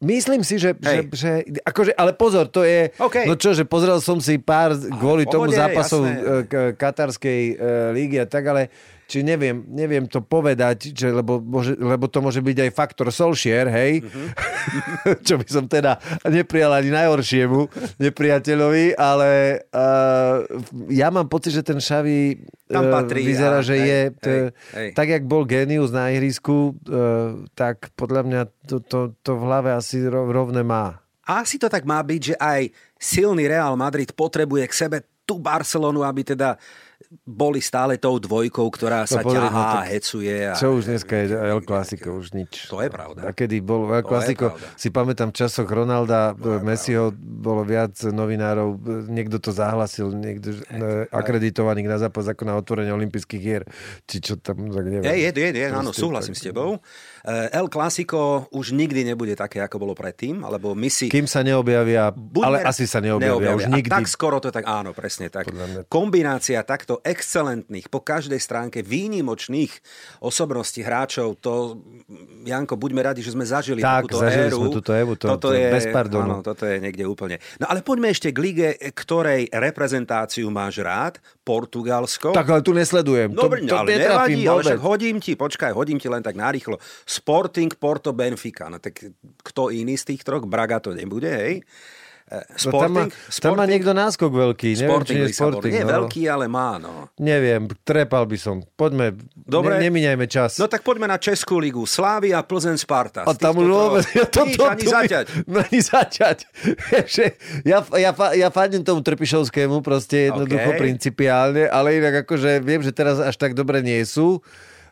[0.02, 3.22] Myslím si, že, že, že akože, ale pozor, to je, OK.
[3.30, 6.18] no čo, že pozrel som si pár kvôli v tomu pohode, zápasov jasné.
[6.18, 7.54] e, k- katarskej e,
[7.94, 8.74] lígy a tak, ale
[9.12, 13.68] či neviem, neviem to povedať, že, lebo, môže, lebo to môže byť aj faktor Solskjaer,
[13.68, 14.28] hej, mm-hmm.
[15.28, 16.00] čo by som teda
[16.32, 17.68] neprijal ani najhoršiemu
[18.00, 20.48] nepriateľovi, ale uh,
[20.88, 22.40] ja mám pocit, že ten Xavi
[22.72, 24.90] Tam patrí, vyzerá, a- že hej, je, hej, t- hej.
[24.96, 29.76] tak jak bol genius na ihrisku, uh, tak podľa mňa to, to, to v hlave
[29.76, 31.04] asi ro- rovné má.
[31.28, 34.98] Asi to tak má byť, že aj silný Real Madrid potrebuje k sebe
[35.28, 36.56] tú Barcelonu, aby teda
[37.24, 40.36] boli stále tou dvojkou, ktorá sa pozri, no ťahá, tak hecuje.
[40.50, 40.54] A...
[40.58, 42.68] Čo už dneska je El Clasico, už nič.
[42.68, 43.28] To je pravda.
[43.28, 48.78] A kedy bol El To Clasico, si pamätám v časoch Ronalda, Messiho, bolo viac novinárov,
[49.08, 53.64] niekto to zahlasil, niekto eh, akreditovaných na zápas ako na otvorenie olympijských hier.
[54.10, 55.08] Či čo tam, tak neviem.
[55.08, 56.70] Je, je, je, je áno, súhlasím tak- s tebou.
[57.24, 61.08] Eh, El Clasico už nikdy nebude také, ako bolo predtým, alebo my si...
[61.08, 63.94] Kým sa neobjavia, Buďme- ale asi sa neobjavia, už A nikdy.
[63.94, 65.48] tak skoro to tak, áno, presne tak.
[65.88, 69.72] Kombinácia takto excelentných, po každej stránke výnimočných
[70.20, 71.80] osobností hráčov, to,
[72.44, 74.58] Janko, buďme radi, že sme zažili Tak, takúto zažili éru.
[74.58, 76.28] sme túto éru, to- toto to je, bez pardonu.
[76.34, 77.40] Áno, toto je niekde úplne.
[77.56, 82.32] No ale poďme ešte k lige, ktorej reprezentáciu máš rád, Portugalsko.
[82.32, 83.30] Tak ale tu nesledujem.
[83.30, 86.76] Dobre, to, to ale nevadí, ale však hodím ti, počkaj, hodím ti len tak narýchlo.
[87.04, 88.66] Sporting, Porto, Benfica.
[88.66, 88.98] No tak
[89.42, 90.44] kto iný z tých troch?
[90.44, 91.62] Braga to nebude, hej?
[92.32, 94.70] No, tam, má, Sporting, tam má niekto náskok veľký.
[94.80, 95.36] Neviem, Sporting či je.
[95.36, 95.74] Sporting.
[95.76, 95.92] Nie no.
[96.00, 97.12] veľký, ale má, no.
[97.20, 98.64] Neviem, trepal by som.
[98.80, 99.76] Poďme, Dobre.
[99.76, 100.56] ne, nemíňajme čas.
[100.56, 101.84] No tak poďme na Českú ligu.
[101.84, 103.28] Slávia, Plzeň, Sparta.
[103.28, 104.04] A tam týchto už vôbec...
[104.32, 105.24] troch- to, to, ani to, zaťať.
[105.44, 106.38] No, ani zaťať.
[107.62, 110.80] Ja, ja, ja fandím tomu Trpišovskému proste jednoducho OK.
[110.80, 114.40] principiálne, ale inak akože viem, že teraz až tak dobre nie sú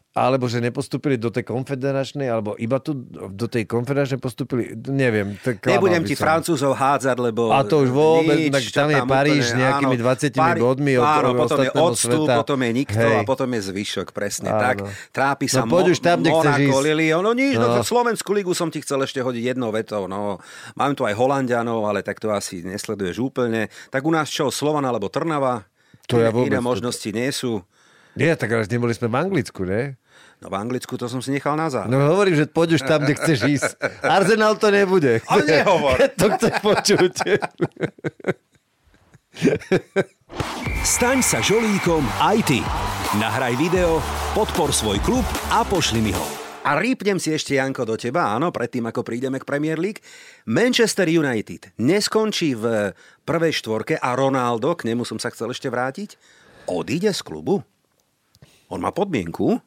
[0.10, 2.98] alebo že nepostúpili do tej konfederačnej, alebo iba tu
[3.30, 5.38] do tej konfederačnej postúpili, neviem.
[5.38, 6.26] tak Nebudem ti som.
[6.26, 7.54] Francúzov hádzať, lebo...
[7.54, 11.06] A to už vôbec, nič, tak čo tam je Paríž s nejakými 20 bodmi od-
[11.06, 12.41] áno, potom je odstup, sveta.
[12.41, 13.15] potom je nikto Hej.
[13.15, 14.60] a potom je zvyšok, presne Áno.
[14.60, 14.76] tak.
[15.13, 17.22] Trápi sa No poď už tam, kde ísť.
[17.22, 17.67] No nič, no.
[17.69, 17.86] No.
[17.86, 20.10] Slovenskú ligu som ti chcel ešte hodiť jednou vetou.
[20.10, 20.41] No,
[20.74, 23.69] mám tu aj Holandianov, ale tak to asi nesleduješ úplne.
[23.93, 25.69] Tak u nás čo, Slovan alebo Trnava?
[26.10, 27.62] To ja vôbec- Iné možnosti nie sú.
[28.17, 30.00] Nie, tak ale neboli sme v Anglicku, ne?
[30.39, 31.91] No v Anglicku to som si nechal na záver.
[31.91, 33.69] No hovorím, že poď už tam, kde chceš ísť.
[34.00, 35.19] Arsenal to nebude.
[35.28, 36.00] Ale nehovor.
[36.19, 37.13] to chceš počuť.
[40.88, 42.60] Staň sa žolíkom aj ty.
[43.19, 44.00] Nahraj video,
[44.32, 46.26] podpor svoj klub a pošli mi ho.
[46.63, 50.04] A rýpnem si ešte, Janko, do teba, áno, predtým, ako prídeme k Premier League.
[50.45, 52.93] Manchester United neskončí v
[53.24, 56.19] prvej štvorke a Ronaldo, k nemu som sa chcel ešte vrátiť,
[56.67, 57.63] odíde z klubu?
[58.70, 59.60] On má podmienku.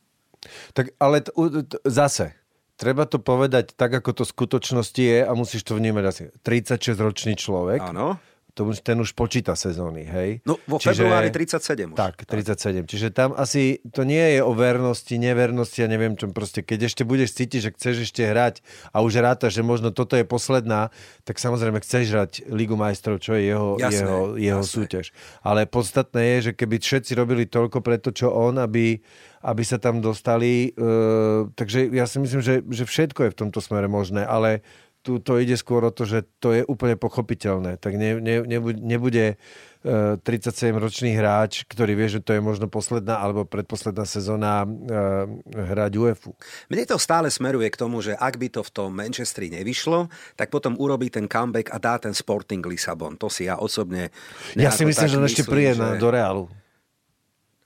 [0.75, 1.31] Tak ale t-
[1.67, 2.35] t- zase,
[2.75, 6.25] treba to povedať tak, ako to v skutočnosti je a musíš to vnímať asi.
[6.43, 8.19] 36-ročný človek, Áno.
[8.53, 10.45] To už, ten už počíta sezóny, hej?
[10.45, 11.97] No, vo februári 37 už.
[11.97, 12.85] Tak, 37.
[12.85, 16.37] Čiže tam asi to nie je o vernosti, nevernosti a neviem čom.
[16.37, 18.61] Proste keď ešte budeš cítiť, že chceš ešte hrať
[18.93, 20.93] a už rátaš, že možno toto je posledná,
[21.25, 24.75] tak samozrejme chceš hrať Ligu majstrov, čo je jeho, Jasné, jeho, jeho jasné.
[24.77, 25.07] súťaž.
[25.41, 29.01] Ale podstatné je, že keby všetci robili toľko pre to, čo on, aby,
[29.49, 30.77] aby sa tam dostali.
[30.77, 34.61] Uh, takže ja si myslím, že, že všetko je v tomto smere možné, ale
[35.03, 37.77] tu to ide skôr o to, že to je úplne pochopiteľné.
[37.83, 43.19] Tak ne, ne, nebude, nebude uh, 37-ročný hráč, ktorý vie, že to je možno posledná
[43.19, 46.39] alebo predposledná sezóna uh, hrať UEFu.
[46.71, 50.07] Mne to stále smeruje k tomu, že ak by to v tom Manchesteri nevyšlo,
[50.39, 53.19] tak potom urobí ten comeback a dá ten Sporting Lisabon.
[53.19, 54.15] To si ja osobne...
[54.55, 56.47] Ja si myslím, že on ešte príde že- do Reálu.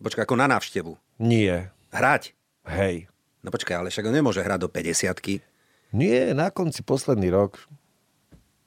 [0.01, 0.93] Počkaj, ako na návštevu.
[1.21, 1.73] Nie.
[1.93, 2.37] Hrať.
[2.69, 3.09] Hej.
[3.41, 5.56] No počkaj, ale však on nemôže hrať do 50
[5.91, 7.59] Nie, na konci posledný rok.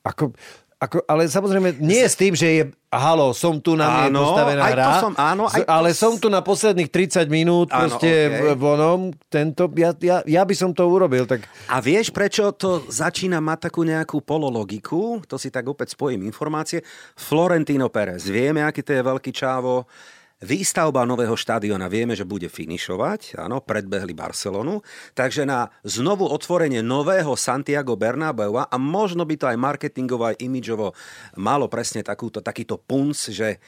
[0.02, 0.32] Ako,
[0.76, 4.62] ako, ale samozrejme, nie s tým, že je halo, som tu na mne Áno, postavená
[4.64, 7.78] aj to som- áno, aj to ale s- som tu na posledných 30 minút Áno,
[7.86, 12.50] proste v vonom, tento, ja, ja, ja by som to urobil, tak A vieš, prečo
[12.52, 15.20] to začína mať takú nejakú polologiku?
[15.28, 16.80] To si tak opäť spojím informácie.
[17.14, 18.24] Florentino Pérez.
[18.24, 19.84] Vieme, aký to je veľký čávo.
[20.40, 24.80] Výstavba nového štadiona vieme, že bude finišovať, áno, predbehli Barcelonu,
[25.12, 30.96] takže na znovu otvorenie nového Santiago Bernabeu a možno by to aj marketingovo, aj imidžovo
[31.36, 33.60] malo presne takúto, takýto punc, že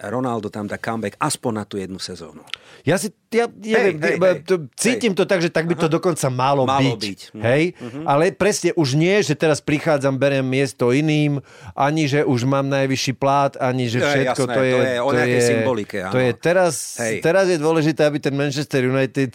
[0.00, 2.46] Ronaldo tam dá comeback aspoň na tú jednu sezónu.
[2.86, 5.90] ja si, ja, neviem, hej, ja, hej, to, cítim to tak, že tak by to
[5.90, 7.02] dokonca malo, Malo byť.
[7.02, 7.20] byť.
[7.34, 7.42] Mhm.
[7.42, 7.62] Hej?
[8.06, 11.42] Ale presne už nie, že teraz prichádzam, berem miesto iným,
[11.74, 14.72] ani že už mám najvyšší plát, ani že To je všetko jasné, to je...
[14.72, 16.12] to je o nejakej symbolike, áno.
[16.14, 17.16] To je teraz, Hej.
[17.20, 19.34] teraz je dôležité, aby ten Manchester United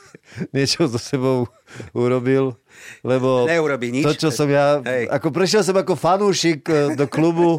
[0.54, 1.50] niečo so sebou
[1.90, 2.54] urobil,
[3.02, 4.06] lebo Neurobí nič.
[4.06, 5.10] to, čo som ja, Hej.
[5.10, 7.58] ako prešiel som ako fanúšik e, do klubu,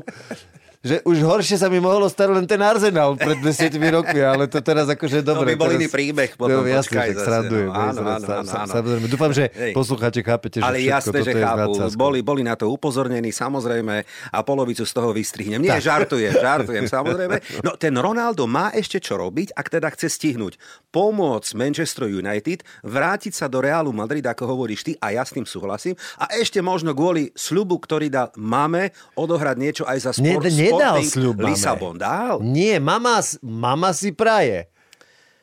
[0.85, 4.61] že už horšie sa mi mohlo stať len ten Arsenal pred 10 rokmi, ale to
[4.61, 5.57] teraz akože dobre.
[5.57, 5.81] To by bol teraz...
[5.81, 7.69] iný príbeh potom, No, jasne, počkaj tak srandujem.
[7.69, 7.73] no.
[7.73, 8.69] Áno, áno, áno, áno.
[8.69, 9.73] Samozrejme, dúfam, že Hej.
[9.73, 11.73] poslucháči chápete, že Ale jasné, že chápu.
[11.97, 13.95] Boli, boli na to upozornení, samozrejme,
[14.29, 15.65] a polovicu z toho vystrihnem.
[15.65, 17.65] Nie, žartujem, žartujem, samozrejme.
[17.65, 20.61] No ten Ronaldo má ešte čo robiť, ak teda chce stihnúť
[20.93, 25.49] pomôcť Manchester United, vrátiť sa do Realu Madrid, ako hovoríš ty, a ja s tým
[25.49, 25.97] súhlasím.
[26.21, 30.45] A ešte možno kvôli sľubu, ktorý dal máme, odohrať niečo aj za Ne, sport,
[30.77, 31.35] nedal sľub.
[31.41, 31.95] Lisabon.
[31.95, 32.39] Dal?
[32.39, 34.67] Nie, mama, mama si praje.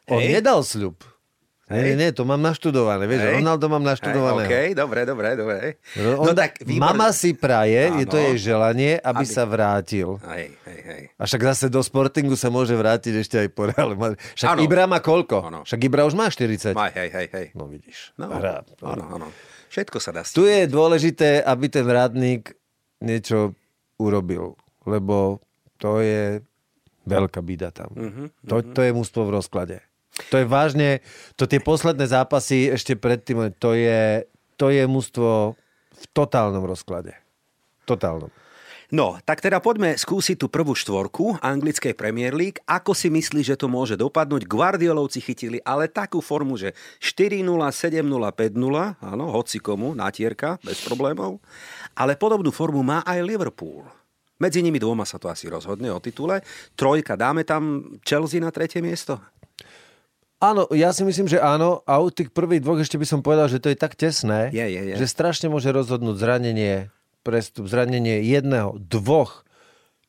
[0.05, 0.39] On Hej.
[0.39, 1.01] nedal sľub.
[1.65, 1.89] Hej.
[1.89, 3.07] nie, nie, to mám naštudované.
[3.07, 3.35] Vieš, Hej.
[3.41, 4.45] Ronaldo mám naštudované.
[4.45, 5.57] OK, dobre, dobre, dobre.
[6.13, 6.77] On, No tak, výborné.
[6.77, 8.25] mama si praje, je to Áno.
[8.29, 10.21] jej želanie, aby, Aby- sa vrátil.
[10.23, 11.03] Hej, hej, hej.
[11.17, 13.97] A však zase do Sportingu sa môže vrátiť ešte aj po Reále.
[13.97, 14.21] Madrid.
[14.35, 14.61] Však Áno.
[14.61, 15.39] Ibra má koľko?
[15.41, 15.61] Áno.
[15.65, 16.77] Však Ibra už má 40.
[16.77, 17.47] Maj, hej, hej, hej.
[17.55, 18.13] No vidíš.
[18.15, 19.27] No, áno, áno.
[19.67, 20.53] Všetko sa dá Tu stihnúť.
[20.53, 22.53] je dôležité, aby ten radník
[23.01, 23.57] niečo
[23.97, 25.43] urobil, lebo
[25.79, 26.41] to je
[27.07, 27.91] veľká bída tam.
[27.95, 29.83] Mhm, To, to je mústvo v rozklade.
[30.29, 31.01] To je vážne,
[31.41, 34.29] to tie posledné zápasy ešte predtým, to je,
[34.61, 35.57] to je mústvo
[35.97, 37.17] v totálnom rozklade.
[37.89, 38.29] Totálnom.
[38.93, 42.61] No, tak teda poďme skúsiť tú prvú štvorku anglickej Premier League.
[42.69, 44.45] Ako si myslíš, že to môže dopadnúť?
[44.45, 47.41] Guardiolovci chytili ale takú formu, že 4-0,
[47.73, 48.53] 7-0, 5-0,
[49.01, 51.41] áno, hoci komu, natierka, bez problémov.
[51.97, 53.89] Ale podobnú formu má aj Liverpool.
[54.41, 56.41] Medzi nimi dvoma sa to asi rozhodne o titule.
[56.79, 59.21] Trojka, dáme tam Chelsea na tretie miesto?
[60.43, 61.87] Áno, ja si myslím, že áno.
[61.87, 64.67] A u tých prvých dvoch ešte by som povedal, že to je tak tesné, Je,
[64.67, 64.95] je, je.
[64.99, 66.91] že strašne môže rozhodnúť zranenie,
[67.23, 69.47] prestup, zranenie jedného, dvoch,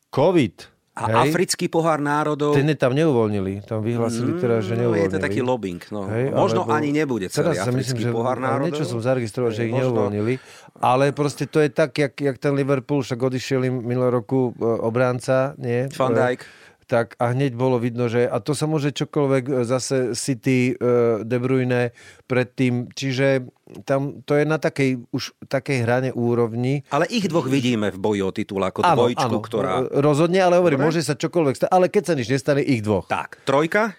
[0.09, 0.72] COVID.
[0.93, 1.33] A hej?
[1.33, 2.53] africký pohár národov...
[2.53, 3.65] Ten tam neuvoľnili.
[3.65, 5.09] Tam vyhlasili teraz, že No, neuvoľnili.
[5.09, 5.81] je to taký lobbying.
[5.89, 6.05] No.
[6.05, 8.69] Hej, Možno alebo- ani nebude celý Teraz sa myslím, africký že pohár národov.
[8.69, 9.89] Niečo som zaregistroval, že ich Možno.
[9.89, 10.33] neuvoľnili.
[10.77, 14.61] Ale proste to je tak, jak, jak ten Liverpool, však odišiel im minulý roku e,
[14.61, 15.89] obránca, nie?
[15.89, 16.45] Van Dijk.
[16.93, 21.25] Tak a hneď bolo vidno, že a to sa môže čokoľvek e, zase City, e,
[21.25, 21.89] De Bruyne
[22.29, 22.93] predtým.
[22.93, 23.49] Čiže
[23.81, 26.85] tam to je na takej už takej hrane úrovni.
[26.93, 29.89] Ale ich dvoch vidíme v boji o titul ako dvojčku, ktorá...
[29.89, 30.93] e, Rozhodne, ale hovorím, Dobre.
[30.93, 31.69] môže sa čokoľvek stať.
[31.73, 33.09] Ale keď sa nič nestane, ich dvoch.
[33.09, 33.97] Tak, trojka,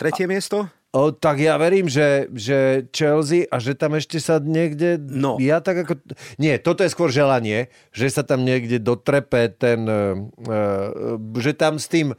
[0.00, 0.64] tretie miesto?
[0.90, 4.98] O, tak ja verím, že, že Chelsea a že tam ešte sa niekde...
[4.98, 5.38] No.
[5.38, 6.02] Ja tak ako...
[6.34, 9.86] Nie, toto je skôr želanie, že sa tam niekde dotrepe ten...
[9.86, 12.18] Uh, uh, že tam s tým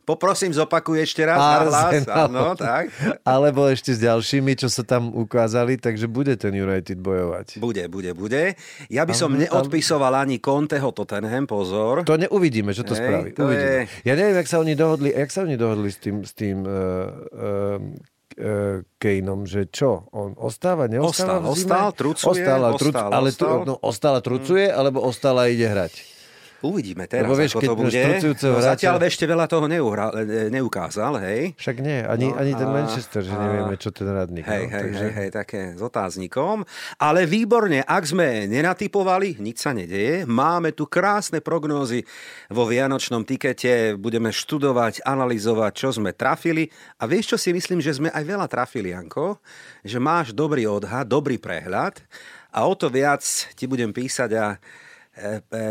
[0.04, 2.04] Poprosím, zopakuj ešte raz na hlas.
[2.06, 2.92] Áno, tak.
[3.24, 7.56] alebo ešte s ďalšími, čo sa tam ukázali, takže bude ten United bojovať.
[7.56, 8.52] Bude, bude, bude.
[8.86, 12.04] Ja by som Ale- neodpisoval ani Conteho Tottenham, pozor.
[12.04, 13.28] To neuvidíme, čo to Hej, spraví.
[13.32, 13.88] to Uvidíme.
[13.88, 16.58] je- Ja neviem, jak sa oni dohodli, jak sa oni dohodli s tým, s tým
[16.60, 17.80] uh, uh,
[18.94, 20.10] Kaneom, že čo?
[20.10, 23.56] On ostáva, neostáva Ostal, ostal, trucuje, ostal, a truc, ostal, ale ostal.
[23.62, 25.92] no, ostal a trucuje, alebo ostal a ide hrať?
[26.64, 28.00] Uvidíme teraz, Lebo vieš, ako keď to bude.
[28.00, 31.53] No, hráča- zatiaľ ešte veľa toho neuhra, e, neukázal, hej.
[31.61, 34.48] Však nie, ani, No ani ten Manchester, že a- nevieme, čo ten radník.
[34.48, 35.05] Hej, no, hej, takže...
[35.05, 36.64] hej, hej, také s otáznikom.
[36.96, 40.24] Ale výborne, ak sme nenatypovali, nič sa nedeje.
[40.24, 42.00] Máme tu krásne prognózy
[42.48, 44.00] vo Vianočnom tikete.
[44.00, 46.72] Budeme študovať, analyzovať, čo sme trafili.
[46.96, 49.37] A vieš, čo si myslím, že sme aj veľa trafili, Janko?
[49.85, 52.00] Že máš dobrý odhad, dobrý prehľad.
[52.55, 53.20] A o to viac
[53.53, 54.57] ti budem písať a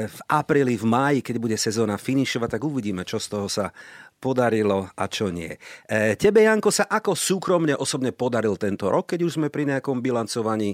[0.07, 3.75] v apríli, v máji, keď bude sezóna finišovať, tak uvidíme, čo z toho sa
[4.23, 5.51] podarilo a čo nie.
[5.83, 9.99] E, tebe, Janko, sa ako súkromne osobne podaril tento rok, keď už sme pri nejakom
[9.99, 10.71] bilancovaní?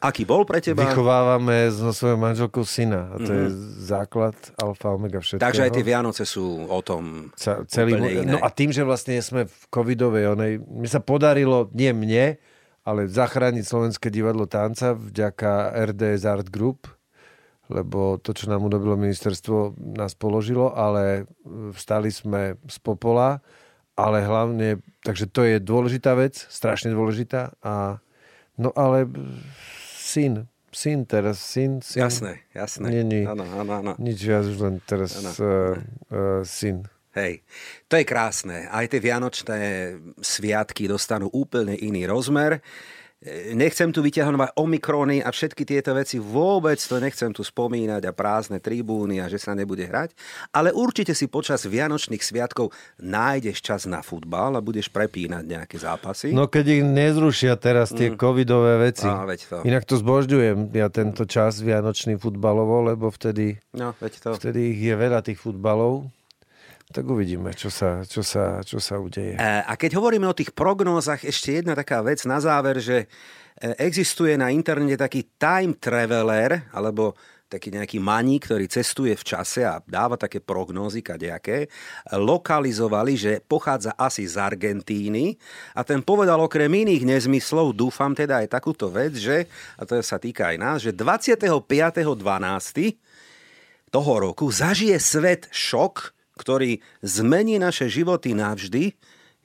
[0.00, 0.88] Aký bol pre teba?
[0.88, 3.46] Vychovávame so svojou manželkou syna a to je
[3.84, 5.44] základ alfa omega všetkého.
[5.44, 8.32] Takže aj tie Vianoce sú o tom Ca- celý, úplne iné.
[8.32, 12.40] no a tým, že vlastne sme v covidovej, onej, mne sa podarilo, nie mne,
[12.86, 16.88] ale zachrániť Slovenské divadlo tanca vďaka RDS Art Group,
[17.66, 21.26] lebo to, čo nám urobilo ministerstvo, nás položilo, ale
[21.74, 23.42] vstali sme z popola,
[23.96, 27.98] ale hlavne, takže to je dôležitá vec, strašne dôležitá a
[28.60, 29.08] no ale
[29.96, 32.04] syn, syn teraz, syn, syn.
[32.04, 32.86] Jasné, jasné.
[32.92, 33.24] Nie, nie.
[33.24, 33.92] Áno, áno, áno.
[33.96, 35.30] Nič viac, už len teraz Áno.
[35.32, 35.74] uh,
[36.12, 36.84] uh, syn.
[37.16, 37.40] Hej,
[37.88, 38.68] to je krásne.
[38.68, 42.60] Aj tie vianočné sviatky dostanú úplne iný rozmer.
[43.56, 48.60] Nechcem tu vyťahovať omikrony a všetky tieto veci, vôbec to nechcem tu spomínať a prázdne
[48.60, 50.12] tribúny a že sa nebude hrať,
[50.52, 56.36] ale určite si počas Vianočných sviatkov nájdeš čas na futbal a budeš prepínať nejaké zápasy.
[56.36, 59.08] No keď ich nezrušia teraz tie covidové veci.
[59.08, 59.56] Á, veď to.
[59.64, 64.30] Inak to zbožďujem, ja tento čas vianočný futbalovo, lebo vtedy, No, veď to.
[64.36, 66.12] vtedy ich je veľa tých futbalov.
[66.96, 69.36] Tak uvidíme, čo sa, čo sa, čo sa udeje.
[69.36, 73.06] E, A keď hovoríme o tých prognózach, ešte jedna taká vec na záver, že e,
[73.84, 77.12] existuje na internete taký time traveler, alebo
[77.52, 81.68] taký nejaký maník, ktorý cestuje v čase a dáva také prognózy kadejaké,
[82.16, 85.36] lokalizovali, že pochádza asi z Argentíny
[85.76, 89.44] a ten povedal okrem iných nezmyslov, dúfam teda aj takúto vec, že,
[89.76, 91.60] a to sa týka aj nás, že 25.12.
[93.92, 98.92] toho roku zažije svet šok, ktorý zmení naše životy navždy,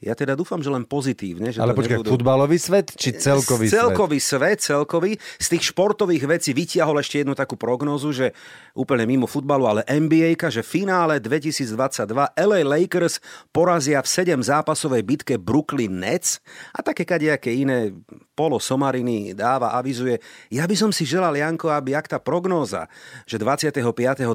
[0.02, 1.54] ja teda dúfam, že len pozitívne.
[1.54, 2.18] Že Ale počkaj, nebudú...
[2.18, 3.78] futbalový svet či celkový, celkový svet?
[3.78, 5.12] Celkový svet, celkový.
[5.38, 8.34] Z tých športových vecí vytiahol ešte jednu takú prognózu, že
[8.74, 11.78] úplne mimo futbalu, ale NBA, že finále 2022
[12.34, 13.22] LA Lakers
[13.54, 16.42] porazia v 7 zápasovej bitke Brooklyn Nets
[16.74, 17.94] a také kadejaké iné
[18.42, 20.18] Polo Somariny dáva, avizuje.
[20.50, 22.90] Ja by som si želal, Janko, aby ak tá prognóza,
[23.30, 24.34] že 25.12.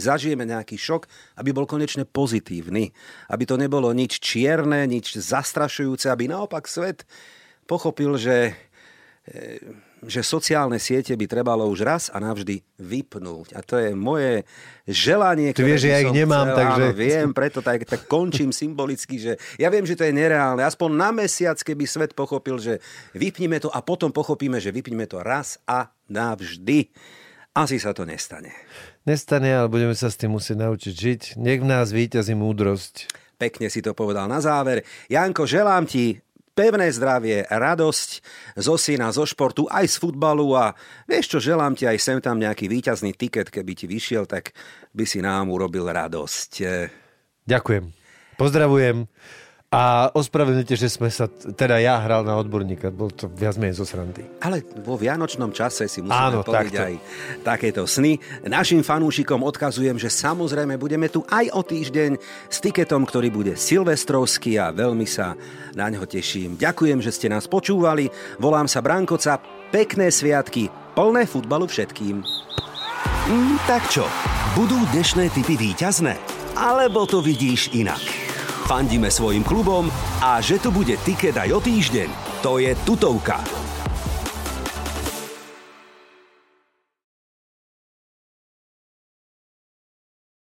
[0.00, 1.04] zažijeme nejaký šok,
[1.36, 2.96] aby bol konečne pozitívny.
[3.28, 7.02] Aby to nebolo nič čierne, nič zastrašujúce, aby naopak svet
[7.66, 8.54] pochopil, že
[9.26, 9.58] e,
[10.08, 13.56] že sociálne siete by trebalo už raz a navždy vypnúť.
[13.56, 14.44] A to je moje
[14.84, 15.56] želanie.
[15.56, 16.84] Ty vieš, že ja ich nemám, chcel, takže...
[16.84, 20.60] Áno, viem, preto tak, tak končím symbolicky, že ja viem, že to je nereálne.
[20.60, 22.80] Aspoň na mesiac, keby svet pochopil, že
[23.16, 26.92] vypníme to a potom pochopíme, že vypníme to raz a navždy.
[27.54, 28.50] Asi sa to nestane.
[29.06, 31.22] Nestane, ale budeme sa s tým musieť naučiť žiť.
[31.38, 33.23] Nech v nás víťazí múdrosť.
[33.34, 34.86] Pekne si to povedal na záver.
[35.10, 36.18] Janko, želám ti
[36.54, 38.10] pevné zdravie, radosť
[38.62, 40.70] zo syna, zo športu, aj z futbalu a
[41.04, 44.54] vieš čo, želám ti aj sem tam nejaký výťazný tiket, keby ti vyšiel, tak
[44.94, 46.50] by si nám urobil radosť.
[47.44, 47.84] Ďakujem.
[48.38, 49.10] Pozdravujem.
[49.74, 53.82] A ospravedlňujte, že sme sa, teda ja hral na odborníka, bol to viac menej zo
[53.82, 54.22] srandy.
[54.38, 56.94] Ale vo vianočnom čase si musíme Áno, povedať aj
[57.42, 58.22] takéto sny.
[58.46, 62.14] Našim fanúšikom odkazujem, že samozrejme budeme tu aj o týždeň
[62.46, 65.34] s tiketom, ktorý bude silvestrovský a veľmi sa
[65.74, 66.54] na ňo teším.
[66.54, 68.06] Ďakujem, že ste nás počúvali.
[68.38, 69.42] Volám sa Brankoca.
[69.74, 72.22] Pekné sviatky, plné futbalu všetkým.
[73.26, 74.06] Mm, tak čo,
[74.54, 76.14] budú dnešné typy výťazné?
[76.54, 78.33] Alebo to vidíš inak?
[78.64, 79.92] Fandíme svojim klubom
[80.24, 83.44] a že tu bude tiket aj o týždeň, to je tutovka.